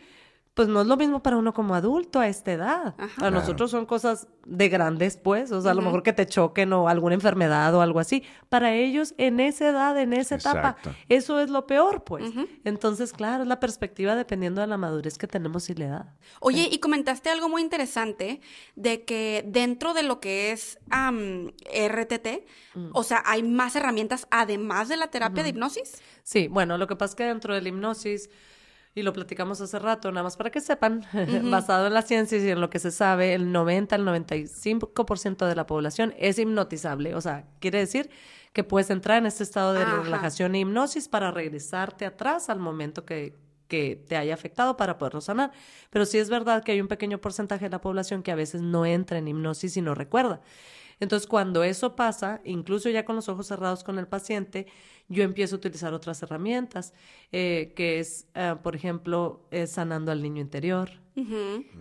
[0.53, 2.93] Pues no es lo mismo para uno como adulto a esta edad.
[2.99, 3.15] Ajá.
[3.17, 5.51] Para nosotros son cosas de grandes, pues.
[5.51, 8.23] O sea, a lo mejor que te choquen o alguna enfermedad o algo así.
[8.49, 10.91] Para ellos, en esa edad, en esa etapa, Exacto.
[11.09, 12.31] eso es lo peor, pues.
[12.65, 16.13] Entonces, claro, es la perspectiva dependiendo de la madurez que tenemos y la edad.
[16.39, 18.39] Oye, y comentaste algo muy interesante
[18.75, 22.89] de que dentro de lo que es am, RTT, Mm.
[22.93, 26.01] o sea, hay más herramientas además de la terapia de hipnosis.
[26.23, 28.29] Sí, bueno, lo que pasa es que dentro de la hipnosis,
[28.95, 31.03] y lo platicamos hace rato, nada más para que sepan,
[31.49, 35.55] basado en las ciencias y en lo que se sabe, el 90 al 95% de
[35.55, 37.15] la población es hipnotizable.
[37.15, 38.09] O sea, quiere decir
[38.53, 40.03] que puedes entrar en este estado de Ajá.
[40.03, 43.35] relajación e hipnosis para regresarte atrás al momento que,
[43.67, 45.51] que te haya afectado para poderlo sanar.
[45.89, 48.61] Pero sí es verdad que hay un pequeño porcentaje de la población que a veces
[48.61, 50.41] no entra en hipnosis y no recuerda.
[50.99, 54.67] Entonces, cuando eso pasa, incluso ya con los ojos cerrados con el paciente,
[55.13, 56.93] yo empiezo a utilizar otras herramientas,
[57.31, 60.89] eh, que es, eh, por ejemplo, sanando al niño interior.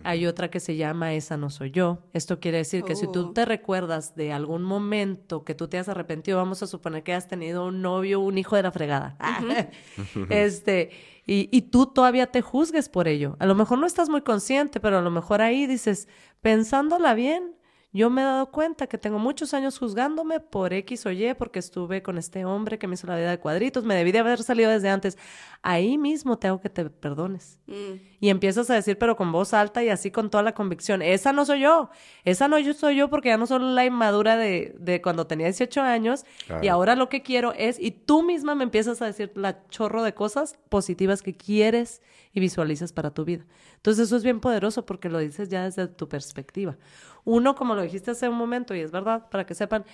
[0.03, 1.97] Hay otra que se llama Esa no soy yo.
[2.13, 3.33] Esto quiere decir que si tú Oh.
[3.33, 7.27] te recuerdas de algún momento que tú te has arrepentido, vamos a suponer que has
[7.27, 9.17] tenido un novio, un hijo de la fregada.
[10.29, 10.91] este,
[11.25, 13.35] y, y tú todavía te juzgues por ello.
[13.39, 16.07] A lo mejor no estás muy consciente, pero a lo mejor ahí dices,
[16.41, 17.55] pensándola bien,
[17.93, 21.59] yo me he dado cuenta que tengo muchos años juzgándome por X o Y, porque
[21.59, 24.41] estuve con este hombre que me hizo la vida de cuadritos, me debí de haber
[24.41, 25.17] salido desde antes.
[25.61, 27.59] Ahí mismo te hago que te perdones.
[27.67, 27.93] Mm.
[28.19, 31.33] Y empiezas a decir, pero con voz alta y así con toda la convicción, esa
[31.33, 31.89] no soy yo,
[32.25, 35.45] esa no yo soy yo porque ya no soy la inmadura de, de cuando tenía
[35.47, 36.63] 18 años Claro.
[36.63, 40.01] y ahora lo que quiero es, y tú misma me empiezas a decir la chorro
[40.03, 42.01] de cosas positivas que quieres
[42.33, 43.45] y visualizas para tu vida.
[43.75, 46.77] Entonces eso es bien poderoso porque lo dices ya desde tu perspectiva.
[47.23, 49.85] Uno, como lo dijiste hace un momento, y es verdad, para que sepan,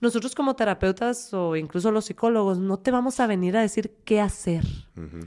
[0.00, 4.20] nosotros como terapeutas o incluso los psicólogos no te vamos a venir a decir qué
[4.20, 4.64] hacer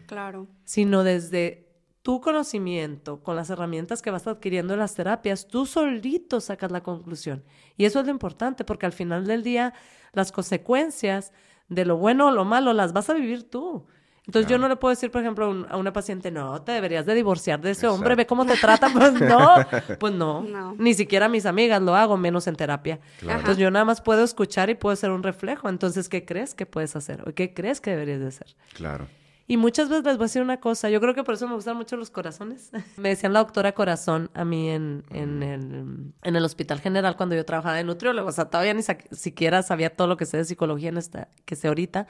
[0.08, 0.48] Claro.
[0.64, 1.68] sino desde
[2.02, 6.82] tu conocimiento, con las herramientas que vas adquiriendo en las terapias, tú solito sacas la
[6.82, 7.44] conclusión.
[7.78, 9.74] Y eso es lo importante, porque al final del día,
[10.14, 11.32] las consecuencias
[11.70, 13.86] de lo bueno o lo malo las vas a vivir tú.
[14.32, 16.72] Entonces yo no le puedo decir, por ejemplo, a un- a una paciente, no, te
[16.72, 18.90] deberías de divorciar de ese hombre, ve cómo te trata.
[18.94, 19.56] Pues no,
[20.00, 20.42] pues no.
[20.44, 20.76] No.
[20.78, 23.00] Ni siquiera mis amigas lo hago, menos en terapia.
[23.20, 23.40] Claro.
[23.40, 25.68] Entonces yo nada más puedo escuchar y puedo ser un reflejo.
[25.68, 27.22] Entonces, ¿qué crees que puedes hacer?
[27.28, 28.56] ¿O qué crees que deberías de hacer?
[28.74, 29.06] Claro.
[29.48, 31.56] Y muchas veces les voy a decir una cosa, yo creo que por eso me
[31.56, 32.72] gustan mucho los corazones.
[32.96, 37.36] me decían la doctora Corazón a mí en, en, el, en el Hospital General cuando
[37.36, 40.46] yo trabajaba de nutriólogo, o sea, todavía ni siquiera sabía todo lo que sé de
[40.46, 42.08] psicología en esta, que sé ahorita.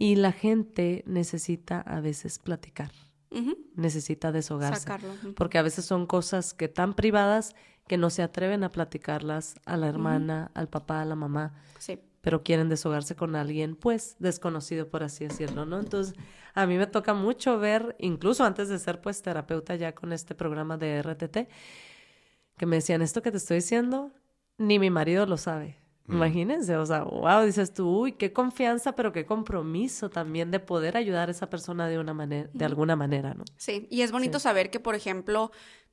[0.00, 2.90] Y la gente necesita a veces platicar.
[3.76, 4.80] Necesita deshogarse.
[4.80, 5.10] Sacarlo.
[5.36, 7.54] Porque a veces son cosas que tan privadas
[7.86, 11.54] que no se atreven a platicarlas a la hermana, al papá, a la mamá.
[11.78, 15.80] Sí pero quieren deshogarse con alguien, pues, desconocido, por así decirlo, ¿no?
[15.80, 16.14] Entonces,
[16.54, 20.34] a mí me toca mucho ver, incluso antes de ser, pues, terapeuta ya con este
[20.34, 21.48] programa de RTT,
[22.58, 24.12] que me decían, esto que te estoy diciendo,
[24.58, 25.78] ni mi marido lo sabe.
[26.08, 30.96] Imagínense, o sea, wow, dices tú, uy, qué confianza, pero qué compromiso también de poder
[30.96, 33.44] ayudar a esa persona de una manera, de alguna manera, ¿no?
[33.56, 35.52] Sí, y es bonito saber que, por ejemplo,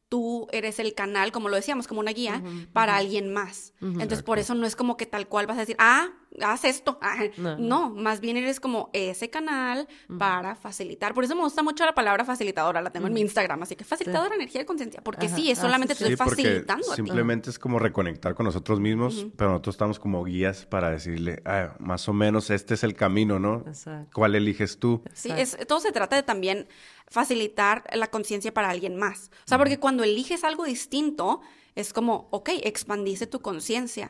[0.10, 2.41] tú eres el canal, como lo decíamos, como una guía
[2.74, 3.74] para alguien más.
[3.82, 6.10] Entonces, por eso no es como que tal cual vas a decir, ah,
[6.41, 6.97] haz esto.
[7.01, 7.89] Ah, no.
[7.89, 9.88] más bien eres como ese canal
[10.18, 11.14] para facilitar.
[11.14, 13.84] Por eso me gusta mucho la palabra facilitadora, la tengo en mi Instagram, así que
[13.84, 16.84] facilitadora energía de conciencia, porque sí, es ah, solamente estoy facilitando.
[16.95, 21.76] simplemente es como reconectar con nosotros mismos, pero nosotros estamos como guías para decirle, ah,
[21.80, 23.64] más o menos este es el camino, ¿no?
[24.14, 25.03] ¿Cuál eliges tú?
[25.14, 26.68] Sí, es, todo se trata de también
[27.08, 29.32] facilitar la conciencia para alguien más.
[29.45, 31.41] O sea, porque cuando eliges algo distinto,
[31.76, 34.10] es como, ok, expandiste tu conciencia.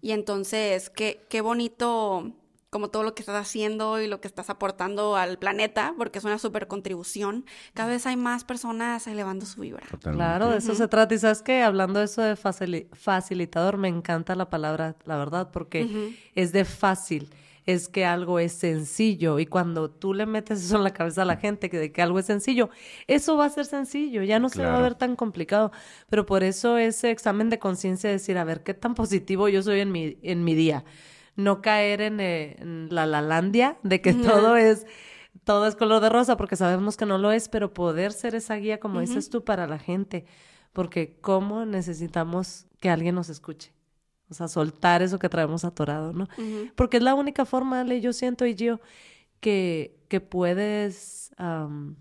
[0.00, 2.34] Y entonces, qué, qué bonito
[2.70, 6.24] como todo lo que estás haciendo y lo que estás aportando al planeta, porque es
[6.24, 7.46] una super contribución.
[7.72, 9.86] Cada vez hay más personas elevando su vibra.
[10.02, 11.14] Claro, de eso se trata.
[11.14, 16.14] Y sabes que hablando de eso de facilitador, me encanta la palabra, la verdad, porque
[16.34, 17.30] es de fácil
[17.68, 21.24] es que algo es sencillo y cuando tú le metes eso en la cabeza a
[21.26, 22.70] la gente que de que algo es sencillo,
[23.06, 25.70] eso va a ser sencillo, ya no se va a ver tan complicado,
[26.08, 29.80] pero por eso ese examen de conciencia decir, a ver, qué tan positivo yo soy
[29.80, 30.86] en mi en mi día,
[31.36, 32.56] no caer en, eh,
[32.88, 34.86] la lalandia de que todo es
[35.44, 38.54] todo es color de rosa porque sabemos que no lo es, pero poder ser esa
[38.56, 40.24] guía como dices tú para la gente,
[40.72, 43.77] porque cómo necesitamos que alguien nos escuche.
[44.30, 46.28] O sea, soltar eso que traemos atorado, ¿no?
[46.74, 48.80] Porque es la única forma, Ale, yo siento, y yo,
[49.40, 51.32] que, que puedes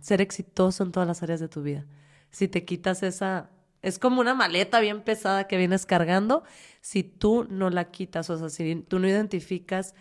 [0.02, 1.86] ser exitoso en todas las áreas de tu vida.
[2.32, 3.50] Si te quitas esa...
[3.84, 6.44] Es como una maleta bien pesada que vienes cargando.
[6.82, 9.94] Si tú no la quitas, o sea, si tú no identificas,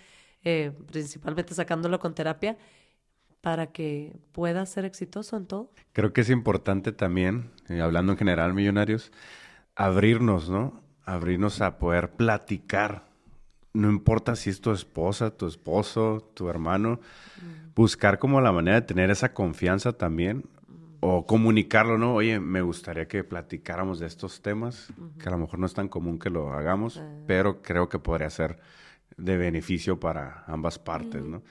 [0.42, 2.56] eh, principalmente sacándolo con terapia,
[3.42, 5.70] para que puedas ser exitoso en todo.
[5.92, 9.12] Creo que es importante también, eh, hablando en general, millonarios,
[9.76, 10.82] abrirnos, ¿no?
[11.06, 13.06] Abrirnos a poder platicar.
[13.72, 17.00] No importa si es tu esposa, tu esposo, tu hermano,
[17.74, 20.44] buscar como la manera de tener esa confianza también
[21.00, 22.14] o comunicarlo, ¿no?
[22.14, 24.88] Oye, me gustaría que platicáramos de estos temas,
[25.20, 28.30] que a lo mejor no es tan común que lo hagamos, pero creo que podría
[28.30, 28.58] ser
[29.16, 31.42] de beneficio para ambas partes, ¿no?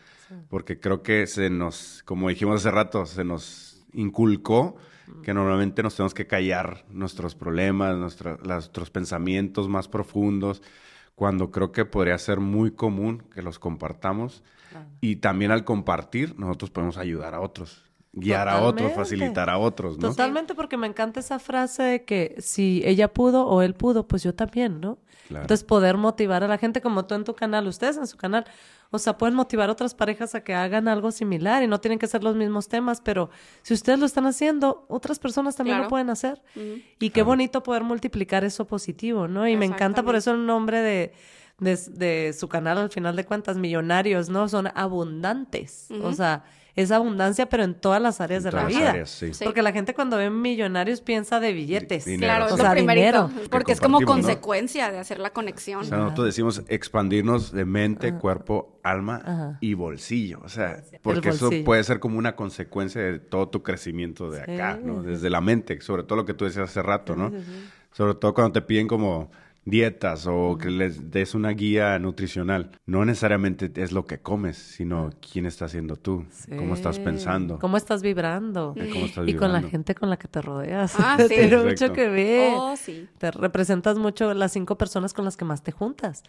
[0.50, 4.76] Porque creo que se nos, como dijimos hace rato, se nos inculcó
[5.24, 10.62] que normalmente nos tenemos que callar nuestros problemas, nuestros pensamientos más profundos,
[11.16, 14.44] cuando creo que podría ser muy común que los compartamos.
[15.00, 17.86] Y también al compartir, nosotros podemos ayudar a otros
[18.16, 20.10] guiar a otros, facilitar a otros, ¿no?
[20.10, 24.24] Totalmente, porque me encanta esa frase de que si ella pudo o él pudo, pues
[24.24, 24.98] yo también, ¿no?
[25.30, 28.46] Entonces, poder motivar a la gente como tú en tu canal, ustedes en su canal,
[28.92, 32.00] o sea, pueden motivar a otras parejas a que hagan algo similar y no tienen
[32.00, 33.30] que ser los mismos temas, pero
[33.62, 36.42] si ustedes lo están haciendo, otras personas también lo pueden hacer.
[37.00, 39.48] Y qué bonito poder multiplicar eso positivo, ¿no?
[39.48, 41.14] Y me encanta por eso el nombre de,
[41.60, 44.48] de, su canal, al final de cuentas, millonarios, ¿no?
[44.50, 45.88] Son abundantes.
[46.02, 46.44] O sea,
[46.76, 49.04] es abundancia, pero en todas las áreas de la vida.
[49.44, 52.06] Porque la gente cuando ve millonarios piensa de billetes.
[52.20, 53.30] Claro, o sea, dinero.
[53.50, 55.82] Porque es como consecuencia de hacer la conexión.
[55.82, 60.42] O sea, nosotros decimos expandirnos de mente, cuerpo, alma y bolsillo.
[60.44, 64.78] O sea, porque eso puede ser como una consecuencia de todo tu crecimiento de acá,
[64.84, 65.02] ¿no?
[65.02, 67.32] Desde la mente, sobre todo lo que tú decías hace rato, ¿no?
[67.92, 69.32] Sobre todo cuando te piden como
[69.66, 72.72] dietas o que les des una guía nutricional.
[72.86, 77.60] No necesariamente es lo que comes, sino quién estás siendo tú, cómo estás pensando.
[77.60, 78.76] Cómo estás vibrando.
[79.26, 80.96] y con la gente con la que te rodeas.
[81.00, 81.28] Ah, sí.
[81.28, 82.54] Tiene mucho que ver.
[82.56, 83.10] Oh, sí.
[83.18, 86.24] Te representas mucho las cinco personas con las que más te juntas.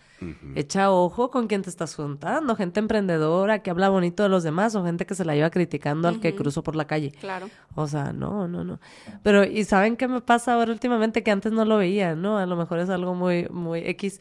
[0.55, 2.57] Echa ojo con quién te estás juntando.
[2.57, 6.09] Gente emprendedora que habla bonito de los demás o gente que se la lleva criticando
[6.09, 7.13] al que cruzo por la calle.
[7.21, 7.51] Claro.
[7.75, 8.81] O sea, no, no, no.
[9.23, 12.39] Pero, ¿y saben qué me pasa ahora últimamente que antes no lo veía, no?
[12.39, 14.21] A lo mejor es algo muy muy, muy X.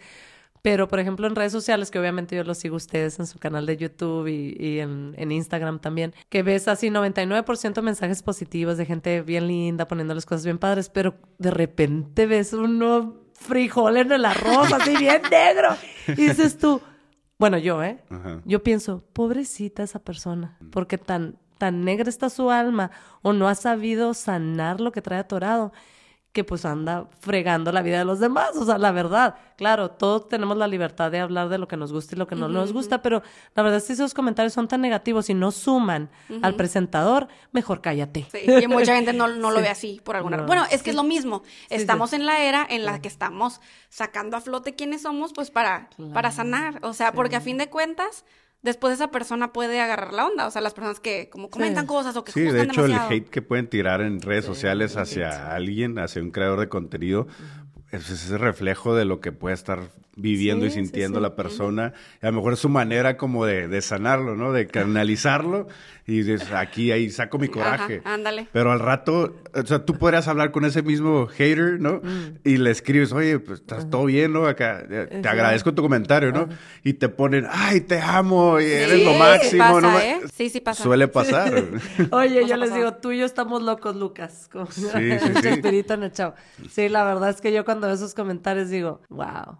[0.61, 3.37] Pero, por ejemplo, en redes sociales, que obviamente yo los sigo a ustedes en su
[3.37, 9.21] canal de YouTube y, en, Instagram también, que ves así 99% mensajes positivos de gente
[9.21, 14.73] bien linda, poniéndoles cosas bien padres, pero de repente ves uno frijol en el arroz,
[14.73, 15.75] así bien negro.
[16.07, 16.81] Y dices tú,
[17.37, 17.99] bueno, yo, ¿eh?
[18.45, 22.91] Yo pienso, pobrecita esa persona, porque tan tan negra está su alma
[23.21, 25.71] o no ha sabido sanar lo que trae atorado
[26.35, 28.57] que pues anda fregando la vida de los demás.
[28.57, 31.93] O sea, la verdad, claro, todos tenemos la libertad de hablar de lo que nos
[31.93, 33.23] gusta y lo que no nos gusta, pero
[33.55, 36.09] la verdad es que esos comentarios son tan negativos y no suman
[36.41, 38.27] al presentador, mejor cállate.
[38.29, 40.47] Sí, y mucha gente no, no lo ve así por alguna razón.
[40.47, 41.41] Bueno, es que es lo mismo.
[41.69, 45.89] Estamos en la era en la que estamos sacando a flote quiénes somos, pues para,
[46.13, 46.79] para sanar.
[46.81, 48.25] O sea, porque a fin de cuentas
[48.65, 50.47] después esa persona puede agarrar la onda.
[50.47, 53.29] O sea, las personas que como comentan cosas o que Sí, de hecho, el hate
[53.29, 57.27] que pueden tirar en redes sociales hacia alguien, hacia un creador de contenido,
[57.91, 59.83] es ese reflejo de lo que puede estar
[60.17, 61.93] viviendo y sintiendo la persona.
[62.21, 64.51] a lo mejor es su manera como de, de sanarlo, ¿no?
[64.51, 65.67] De canalizarlo
[66.07, 68.01] y dices, aquí, ahí saco mi coraje.
[68.05, 68.47] ándale.
[68.51, 72.01] Pero al rato, o sea, tú podrías hablar con ese mismo hater, ¿no?
[72.03, 72.39] Mm.
[72.43, 74.45] Y le escribes, oye, pues estás todo bien, ¿no?
[74.45, 76.47] Acá, eh, te agradezco tu comentario, ¿no?
[76.83, 79.99] Y te ponen, ay, te amo, y eres lo máximo, ¿no?
[79.99, 80.19] ¿eh?
[80.35, 80.83] Sí, sí pasa.
[80.83, 81.63] Suele pasar.
[82.11, 84.49] oye, yo les digo, tú y yo estamos locos, Lucas.
[84.69, 85.47] sí, sí, sí.
[85.47, 86.35] Espíritu en el chavo.
[86.69, 89.57] Sí, la verdad es que yo cuando veo esos comentarios digo, wow.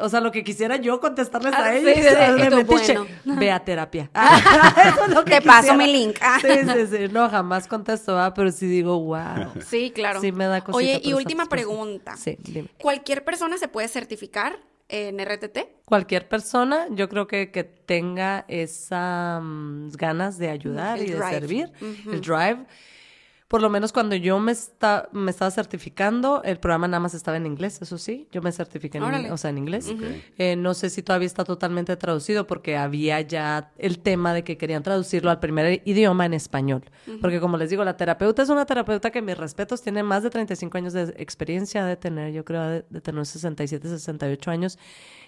[0.00, 1.94] O sea, lo que quisiera yo contestarles a ah, ellos.
[1.94, 2.94] Sí, sí,
[3.24, 4.10] Ve a terapia.
[4.84, 6.18] Eso es lo que Te paso mi link.
[6.40, 7.08] sí, sí, sí.
[7.12, 8.32] No, jamás contesto, ¿va?
[8.34, 9.52] pero sí digo, wow.
[9.66, 10.20] Sí, claro.
[10.20, 12.16] Sí me da cosita Oye, y última pregunta.
[12.16, 12.68] Sí, dime.
[12.78, 14.58] ¿Cualquier persona se puede certificar
[14.88, 15.58] en RTT?
[15.84, 21.70] Cualquier persona, yo creo que, que tenga esas mm, ganas de ayudar y de servir,
[21.80, 22.66] el drive
[23.48, 27.38] por lo menos cuando yo me, está, me estaba certificando, el programa nada más estaba
[27.38, 29.90] en inglés, eso sí, yo me certifiqué en, o sea, en inglés.
[30.36, 34.58] Eh, no sé si todavía está totalmente traducido porque había ya el tema de que
[34.58, 36.84] querían traducirlo al primer idioma en español.
[37.22, 40.28] Porque como les digo, la terapeuta es una terapeuta que, mis respetos, tiene más de
[40.28, 44.78] 35 años de experiencia de tener, yo creo, de, de tener 67, 68 años.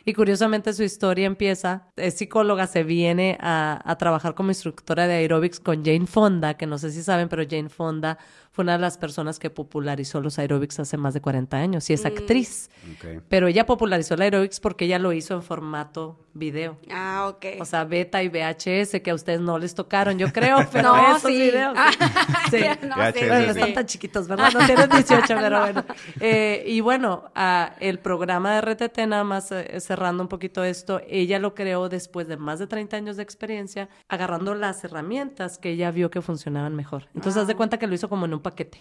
[0.05, 5.15] Y curiosamente su historia empieza, es psicóloga, se viene a, a trabajar como instructora de
[5.15, 8.19] aerobics con Jane Fonda, que no sé si saben, pero Jane Fonda
[8.53, 11.93] fue una de las personas que popularizó los aerobics hace más de 40 años y
[11.93, 12.07] es mm.
[12.07, 12.71] actriz.
[13.29, 16.77] Pero ella popularizó el aerobics porque ella lo hizo en formato video.
[16.91, 17.61] Ah, ok.
[17.61, 21.17] O sea, beta y VHS que a ustedes no les tocaron, yo creo, pero no,
[21.17, 21.77] esos videos.
[22.51, 22.59] Sí.
[22.89, 24.51] no, están tan chiquitos, ¿verdad?
[24.53, 25.85] No tienen 18, pero bueno.
[26.21, 27.31] Eh, y bueno,
[27.81, 32.29] el programa de RTT, nada más eh, cerrando un poquito esto, ella lo creó después
[32.29, 36.75] de más de 30 años de experiencia, agarrando las herramientas que ella vio que funcionaban
[36.75, 37.09] mejor.
[37.15, 38.79] Entonces, haz de cuenta que lo hizo como en un paquete.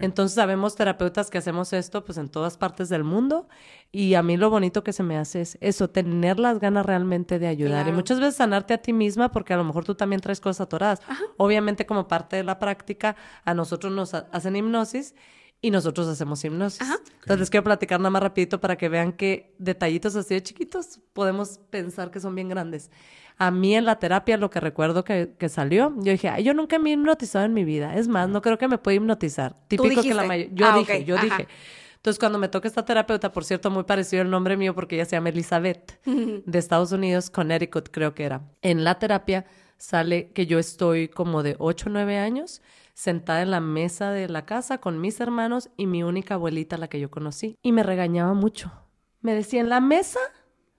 [0.00, 3.48] Entonces sabemos terapeutas que hacemos esto pues en todas partes del mundo
[3.90, 7.38] y a mí lo bonito que se me hace es eso, tener las ganas realmente
[7.38, 10.20] de ayudar y muchas veces sanarte a ti misma porque a lo mejor tú también
[10.20, 11.00] traes cosas atoradas.
[11.36, 15.14] Obviamente como parte de la práctica a nosotros nos hacen hipnosis
[15.60, 16.80] y nosotros hacemos hipnosis.
[16.80, 21.00] Entonces les quiero platicar nada más rapidito para que vean que detallitos así de chiquitos
[21.12, 22.90] podemos pensar que son bien grandes.
[23.38, 26.54] A mí en la terapia lo que recuerdo que, que salió, yo dije, Ay, yo
[26.54, 27.94] nunca me he hipnotizado en mi vida.
[27.94, 29.54] Es más, no creo que me pueda hipnotizar.
[29.68, 30.54] Típico que la mayoría...
[30.54, 31.48] Yo ah, dije, yo dije.
[31.96, 35.04] Entonces, cuando me toca esta terapeuta, por cierto, muy parecido el nombre mío porque ella
[35.04, 38.42] se llama Elizabeth, de Estados Unidos, Connecticut creo que era.
[38.62, 42.62] En la terapia sale que yo estoy como de 8 o 9 años
[42.94, 46.88] sentada en la mesa de la casa con mis hermanos y mi única abuelita, la
[46.88, 47.56] que yo conocí.
[47.62, 48.72] Y me regañaba mucho.
[49.20, 50.18] Me decía, en la mesa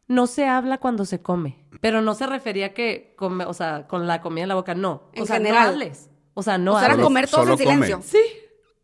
[0.10, 1.56] no se habla cuando se come.
[1.80, 5.04] Pero no se refería que, come, o sea, con la comida en la boca, no.
[5.14, 5.64] En o sea, general.
[5.64, 6.10] no hables.
[6.34, 8.02] O sea, no o sea, comer todo en silencio.
[8.04, 8.20] Sí.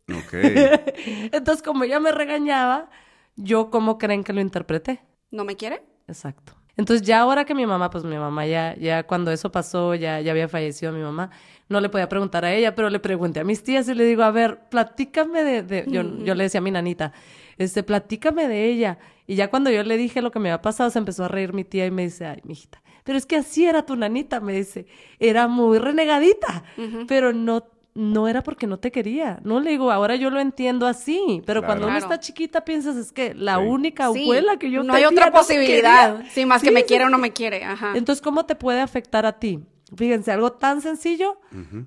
[0.08, 0.34] Ok.
[1.34, 2.90] Entonces, como ella me regañaba,
[3.36, 5.02] yo, ¿cómo creen que lo interpreté?
[5.32, 5.84] ¿No me quiere?
[6.08, 6.54] Exacto.
[6.78, 10.22] Entonces, ya ahora que mi mamá, pues mi mamá ya, ya cuando eso pasó, ya,
[10.22, 11.32] ya había fallecido mi mamá,
[11.70, 14.22] no le podía preguntar a ella, pero le pregunté a mis tías y le digo,
[14.22, 15.86] a ver, platícame de, de...
[15.88, 17.14] Yo, yo le decía a mi nanita,
[17.58, 19.00] este, platícame de ella.
[19.28, 21.54] Y ya cuando yo le dije lo que me había pasado, se empezó a reír
[21.54, 24.54] mi tía y me dice, ay, mijita, pero es que así era tu nanita, me
[24.54, 24.86] dice,
[25.20, 26.64] era muy renegadita,
[27.08, 27.64] pero no
[27.96, 29.40] no era porque no te quería.
[29.44, 33.14] No le digo, ahora yo lo entiendo así, pero cuando uno está chiquita piensas es
[33.14, 36.22] que la única abuela que yo no hay otra posibilidad.
[36.30, 37.64] Sí, más que me quiere o no me quiere.
[37.64, 37.94] Ajá.
[37.96, 39.62] Entonces, ¿cómo te puede afectar a ti?
[39.96, 41.40] Fíjense, algo tan sencillo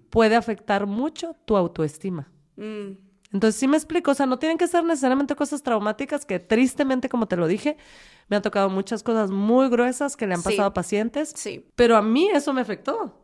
[0.08, 2.30] puede afectar mucho tu autoestima.
[2.56, 3.07] Mm.
[3.32, 7.08] Entonces, sí me explico, o sea, no tienen que ser necesariamente cosas traumáticas que tristemente,
[7.10, 7.76] como te lo dije,
[8.28, 11.66] me han tocado muchas cosas muy gruesas que le han pasado a pacientes, sí.
[11.74, 13.20] pero a mí eso me afectó.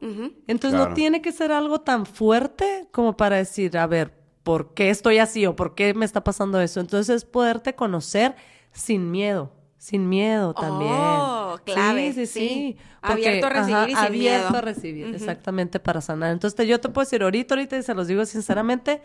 [0.47, 4.91] Entonces, no tiene que ser algo tan fuerte como para decir, a ver, ¿por qué
[4.91, 6.81] estoy así o por qué me está pasando eso?
[6.81, 8.37] Entonces, es poderte conocer
[8.73, 9.53] sin miedo.
[9.79, 10.95] Sin miedo también.
[10.95, 12.13] Oh, clave.
[12.15, 12.77] Sí, sí, sí.
[13.03, 16.33] abierto a recibir y sin Abierto a recibir, exactamente, para sanar.
[16.33, 19.03] Entonces, yo te puedo decir ahorita, ahorita, y se los digo sinceramente,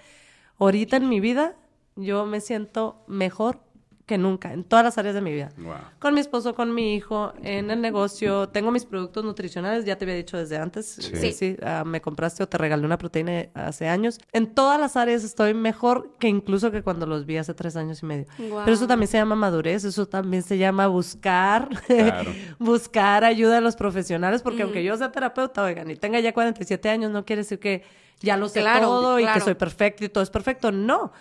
[0.59, 1.55] ahorita en mi vida
[1.95, 3.59] yo me siento mejor
[4.05, 5.51] que nunca, en todas las áreas de mi vida.
[5.57, 5.75] Wow.
[5.99, 8.49] Con mi esposo, con mi hijo, en el negocio.
[8.49, 10.87] Tengo mis productos nutricionales, ya te había dicho desde antes.
[11.13, 11.31] Sí.
[11.31, 14.19] Sí, ah, me compraste o te regalé una proteína hace años.
[14.31, 18.01] En todas las áreas estoy mejor que incluso que cuando los vi hace tres años
[18.01, 18.25] y medio.
[18.35, 22.31] Pero eso también se llama madurez, eso también se llama buscar, Claro.
[22.57, 26.89] buscar ayuda de los profesionales, porque aunque yo sea terapeuta, oigan, y tenga ya 47
[26.89, 27.83] años, no quiere decir que
[28.19, 30.71] ya lo sé Claro, todo y que soy perfecto y todo es perfecto.
[30.71, 31.11] No.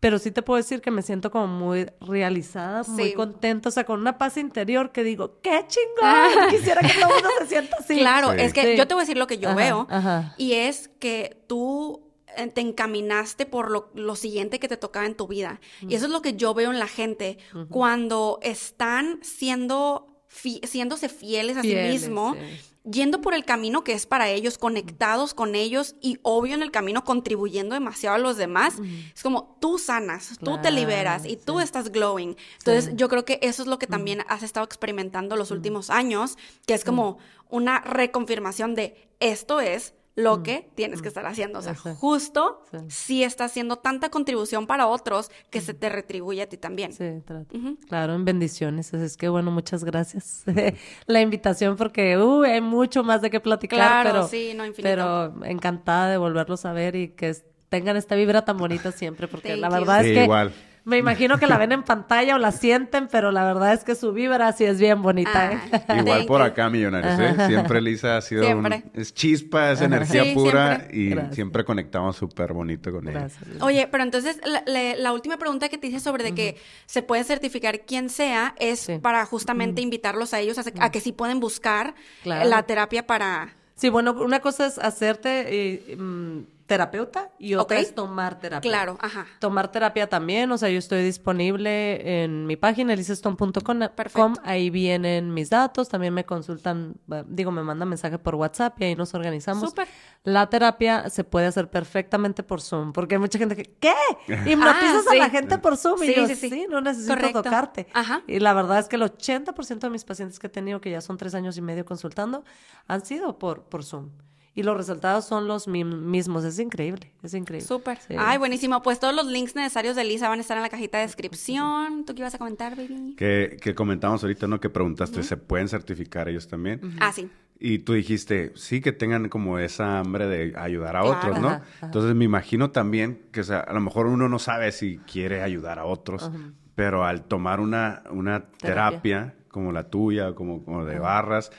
[0.00, 3.84] Pero sí te puedo decir que me siento como muy realizada, muy contenta, o sea,
[3.84, 6.50] con una paz interior que digo, ¡qué chingón!
[6.50, 7.98] Quisiera que todo el mundo se sienta así.
[7.98, 8.40] Claro, Sí.
[8.40, 8.76] es que Sí.
[8.76, 9.86] yo te voy a decir lo que yo Ajá, veo.
[9.88, 10.34] ajá.
[10.38, 15.14] Y es que tú eh, te encaminaste por lo, lo siguiente que te tocaba en
[15.16, 15.60] tu vida.
[15.86, 17.38] Y eso es lo que yo veo en la gente
[17.68, 22.60] cuando están siendo fi- siéndose fieles a Fieles, sí mismo, sí.
[22.84, 26.70] Yendo por el camino que es para ellos, conectados con ellos y obvio en el
[26.70, 28.74] camino contribuyendo demasiado a los demás.
[29.14, 32.36] Es como tú sanas, tú te liberas y tú estás glowing.
[32.58, 32.90] Entonces Sí.
[32.96, 36.74] yo creo que eso es lo que también has estado experimentando los últimos años, que
[36.74, 37.18] es como
[37.50, 41.58] una reconfirmación de esto es lo que tienes que estar haciendo.
[41.60, 42.78] O sea, justo Sí.
[42.88, 46.92] si está haciendo tanta contribución para otros que se te retribuye a ti también.
[46.92, 47.56] Sí, trato.
[47.56, 47.78] Ujú.
[47.88, 48.92] Claro, en bendiciones.
[48.92, 50.44] Así es que bueno, muchas gracias.
[51.06, 54.82] La invitación porque uh, hay mucho más de qué platicar, Claro, pero, sí, no, infinito.
[54.82, 57.34] pero encantada de volverlos a ver y que
[57.70, 60.52] tengan esta vibra tan bonita siempre, porque la Thank verdad Sí, es que igual.
[60.84, 63.94] Me imagino que la ven en pantalla o la sienten, pero la verdad es que
[63.94, 65.52] su vibra sí es bien bonita.
[65.52, 65.58] ¿eh?
[65.88, 67.46] Ay, Igual por acá, millonarios, ¿eh?
[67.46, 68.82] Siempre Lisa ha sido Siempre.
[68.92, 70.98] un- es chispa, es energía Sí, pura siempre.
[70.98, 71.34] y Gracias.
[71.36, 73.20] siempre conectamos súper bonito con ella.
[73.20, 73.44] Gracias.
[73.62, 76.56] Oye, pero entonces la, la- la última pregunta que te hice sobre de que
[76.86, 78.98] se puede certificar quien sea es Sí.
[78.98, 82.48] para justamente invitarlos a ellos a, a que sí pueden buscar Claro.
[82.48, 83.54] la terapia para...
[83.74, 86.38] Sí, bueno, una cosa es hacerte eh, mm,
[86.72, 87.82] terapeuta y otra Ok.
[87.82, 88.70] es tomar terapia.
[88.70, 89.26] Claro, ajá.
[89.40, 94.32] Tomar terapia también, o sea, yo estoy disponible en mi página elisestone.com, Perfecto.
[94.42, 96.94] ahí vienen mis datos, también me consultan,
[97.26, 99.68] digo, me mandan mensaje por WhatsApp y ahí nos organizamos.
[99.68, 99.86] Súper.
[100.24, 103.92] La terapia se puede hacer perfectamente por Zoom, porque hay mucha gente que, ¿qué?
[104.32, 105.16] Ah, Hipnotizas sí.
[105.16, 106.66] a la gente por Zoom y Sí, yo, sí, sí.
[106.70, 107.42] no necesito Correcto.
[107.42, 107.86] tocarte.
[107.92, 108.22] Ajá.
[108.26, 111.00] Y la verdad es que el 80% de mis pacientes que he tenido, que ya
[111.02, 112.44] son tres años y medio consultando,
[112.88, 114.10] han sido por, por Zoom.
[114.54, 116.44] Y los resultados son los mi- mismos.
[116.44, 117.66] Es increíble, es increíble.
[117.66, 117.98] Súper.
[117.98, 118.14] Sí.
[118.18, 118.82] Ay, buenísimo.
[118.82, 122.04] Pues todos los links necesarios de Lisa van a estar en la cajita de descripción.
[122.04, 123.14] ¿Tú qué ibas a comentar, baby?
[123.16, 124.60] Que, que comentamos ahorita, ¿no?
[124.60, 126.80] Que preguntaste, ¿se pueden certificar ellos también?
[127.00, 127.30] Ah, sí.
[127.64, 131.16] Y tú dijiste, sí, que tengan como esa hambre de ayudar a Claro.
[131.18, 131.48] otros, ¿no?
[131.48, 131.86] Ajá, ajá.
[131.86, 135.42] Entonces me imagino también que, o sea, a lo mejor uno no sabe si quiere
[135.42, 136.30] ayudar a otros,
[136.74, 139.00] pero al tomar una, una terapia.
[139.00, 139.34] Terapia.
[139.48, 141.52] como la tuya, como, como de barras,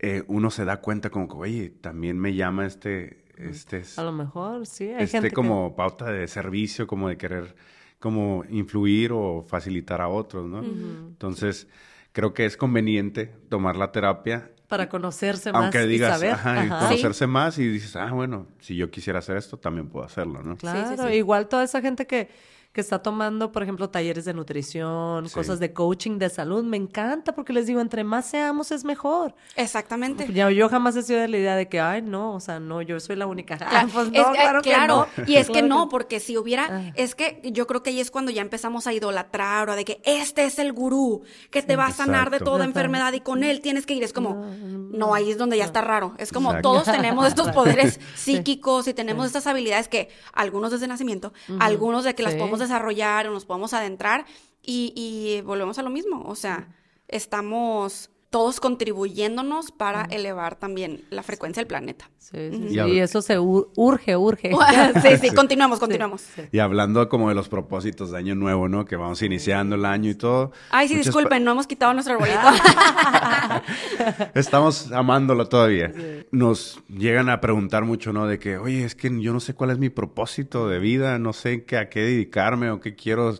[0.00, 4.12] eh, uno se da cuenta como que, oye, también me llama este, este, A lo
[4.12, 4.84] mejor, sí.
[4.88, 7.54] Hay este gente que- como pauta de servicio, como de querer
[7.98, 10.60] como influir o facilitar a otros, ¿no?
[10.62, 11.66] Entonces,
[12.12, 16.32] creo que es conveniente tomar la terapia para conocerse más aunque y digas, saber.
[16.32, 20.42] ajá, conocerse más y dices, ah, bueno, si yo quisiera hacer esto, también puedo hacerlo,
[20.42, 20.56] ¿no?
[20.56, 21.14] Claro, Sí, sí, sí.
[21.16, 22.28] igual toda esa gente que,
[22.72, 25.34] que está tomando, por ejemplo, talleres de nutrición, Sí.
[25.34, 29.34] cosas de coaching, de salud, me encanta porque les digo, entre más seamos es mejor.
[29.56, 30.30] Exactamente.
[30.32, 32.80] Ya, yo jamás he sido de la idea de que, ay, no, o sea, no,
[32.82, 33.54] yo soy la única.
[33.60, 35.24] Ah, Claro, pues es- no, eh, claro que claro, no.
[35.26, 36.92] y es que Claro no, porque si hubiera, Ah.
[36.94, 40.00] es que yo creo que ahí es cuando ya empezamos a idolatrar o de que
[40.04, 43.60] este es el gurú que te va a sanar de toda enfermedad y con él
[43.60, 44.04] tienes que ir.
[44.04, 44.44] Es como,
[44.92, 46.14] no, ahí es donde ya está raro.
[46.18, 46.68] Es como Exacto.
[46.70, 47.62] todos tenemos estos Claro.
[47.64, 52.38] poderes psíquicos y tenemos estas habilidades que algunos desde nacimiento, algunos de que las Sí.
[52.38, 54.26] podemos desarrollar o nos podemos adentrar
[54.62, 56.22] y, y volvemos a lo mismo.
[56.26, 56.68] O sea,
[57.08, 62.10] estamos todos contribuyéndonos para elevar también la frecuencia del planeta.
[62.18, 64.50] Sí, sí, Y sí, habla- y eso se ur- urge, urge.
[65.02, 66.20] sí, sí, continuamos, continuamos.
[66.20, 66.48] Sí, sí.
[66.52, 68.84] Y hablando como de los propósitos de año nuevo, ¿no?
[68.84, 70.52] Que vamos iniciando el año y todo.
[70.70, 72.38] Ay, sí, Muchas disculpen, no hemos quitado nuestro arbolito.
[74.34, 75.92] Estamos amándolo todavía.
[76.30, 78.26] Nos llegan a preguntar mucho, ¿no?
[78.26, 81.32] De que, oye, es que yo no sé cuál es mi propósito de vida, no
[81.32, 83.34] sé qué, a qué dedicarme o qué quiero,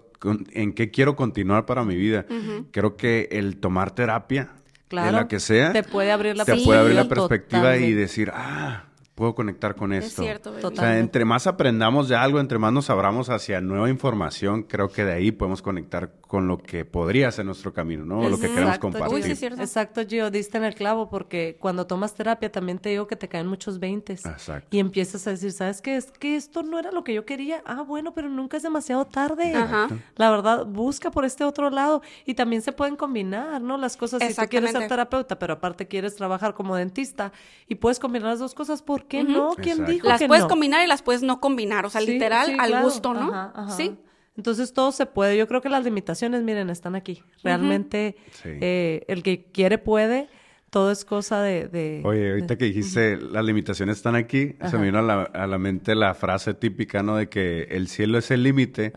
[0.52, 2.26] en qué quiero continuar para mi vida.
[2.70, 4.48] Creo que el tomar terapia,
[4.88, 5.08] Claro.
[5.08, 7.92] en la que sea, Te puede abrir la te Sí, puede abrir la perspectiva y
[7.92, 8.84] decir, ah,
[9.18, 10.22] puedo conectar con es esto.
[10.22, 10.64] cierto, baby.
[10.64, 14.90] O sea, entre más aprendamos de algo, entre más nos abramos hacia nueva información, creo
[14.90, 18.20] que de ahí podemos conectar con lo que podría ser nuestro camino, ¿no?
[18.20, 19.16] O lo que queremos Exacto, compartir.
[19.16, 19.60] Uy, sí, es cierto.
[19.60, 23.26] Exacto, Gio, diste en el clavo porque cuando tomas terapia también te digo que te
[23.26, 24.24] caen muchos veintes.
[24.24, 24.68] Exacto.
[24.70, 25.96] Y empiezas a decir, ¿sabes qué?
[25.96, 27.60] Es que esto no era lo que yo quería.
[27.66, 29.52] Ah, bueno, pero nunca es demasiado tarde.
[29.52, 29.88] Ajá.
[30.14, 32.02] La verdad, busca por este otro lado.
[32.24, 33.78] Y también se pueden combinar, ¿no?
[33.78, 37.32] Las cosas, si tú quieres ser terapeuta, pero aparte quieres trabajar como dentista
[37.66, 39.50] y puedes combinar las dos cosas, ¿por qué no?
[39.56, 39.92] ¿Quién Exacto.
[39.92, 40.48] dijo Las que puedes no?
[40.48, 41.84] combinar y las puedes no combinar.
[41.86, 42.84] O sea, Sí, literal, sí, al claro.
[42.84, 43.28] gusto, ¿no?
[43.32, 43.70] Ajá, ajá.
[43.76, 43.96] Sí.
[44.36, 45.36] Entonces todo se puede.
[45.36, 47.22] Yo creo que las limitaciones, miren, están aquí.
[47.42, 50.28] Realmente eh, el que quiere puede.
[50.70, 51.66] Todo es cosa de...
[51.68, 55.46] de- Oye, ahorita que dijiste las limitaciones están aquí, se me vino a la, a
[55.46, 57.16] la mente la frase típica, ¿no?
[57.16, 58.92] De que el cielo es el límite,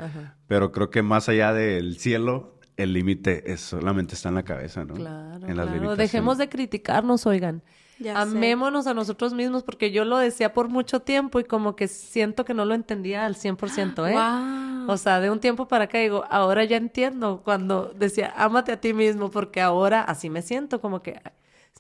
[0.47, 4.84] pero creo que más allá del cielo, el límite es solamente está en la cabeza,
[4.84, 4.95] ¿no?
[4.95, 5.66] Claro, en las claro.
[5.72, 5.97] limitaciones.
[5.97, 7.64] Dejemos de criticarnos, oigan.
[8.02, 8.20] Ya sé.
[8.38, 12.45] Amémonos a nosotros mismos porque yo lo decía por mucho tiempo y como que siento
[12.45, 14.16] que no lo entendía al 100%, ¿eh?
[14.89, 18.82] O sea, de un tiempo para acá digo, ahora ya entiendo cuando decía, ámate a
[18.82, 21.22] ti mismo porque ahora así me siento, como que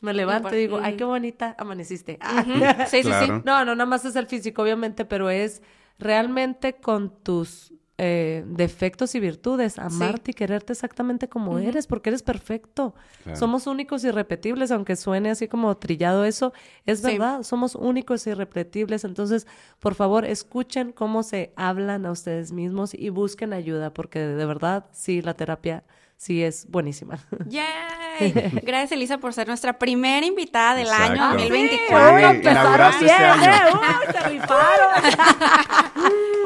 [0.01, 2.19] me levanto y digo, ay, qué bonita amaneciste.
[2.21, 2.63] Ujú.
[2.87, 3.27] Sí, sí, sí.
[3.43, 5.61] No, no, nada más es el físico, obviamente, pero es
[5.97, 12.23] realmente con tus eh, defectos y virtudes, amarte y quererte exactamente como eres, porque eres
[12.23, 12.95] perfecto.
[13.21, 13.37] Claro.
[13.37, 16.51] Somos únicos y irrepetibles, aunque suene así como trillado eso,
[16.87, 17.11] es Sí.
[17.11, 19.03] verdad, somos únicos e irrepetibles.
[19.03, 19.45] Entonces,
[19.79, 24.87] por favor, escuchen cómo se hablan a ustedes mismos y busquen ayuda, porque de verdad,
[24.91, 25.83] sí, la terapia
[26.21, 27.17] sí es buenísima.
[27.47, 28.31] ¡Yay!
[28.63, 31.19] Gracias, Elisa, por ser nuestra primera invitada del Exacto.
[31.19, 32.29] año Sí, 2024.
[32.29, 33.81] Oye, inauguraste este año.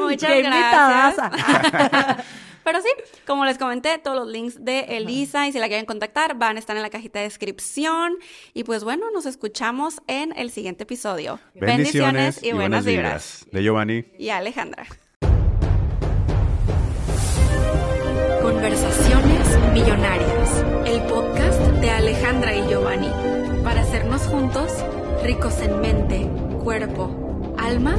[0.00, 1.16] Muchas ¡Qué gracias.
[2.64, 2.88] Pero sí,
[3.26, 6.58] como les comenté, todos los links de Elisa y si la quieren contactar van a
[6.58, 8.14] estar en la cajita de descripción.
[8.54, 11.38] Y pues bueno, nos escuchamos en el siguiente episodio.
[11.54, 13.46] Bendiciones y, buenas vibras.
[13.52, 14.06] De Giovanni.
[14.18, 14.86] Y Alejandra.
[18.42, 19.05] Conversaciones
[19.76, 23.10] Millonarias, el podcast de Alejandra y Giovanni,
[23.62, 24.72] para hacernos juntos
[25.22, 26.26] ricos en mente,
[26.64, 27.98] cuerpo, alma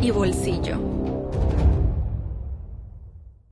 [0.00, 0.95] y bolsillo.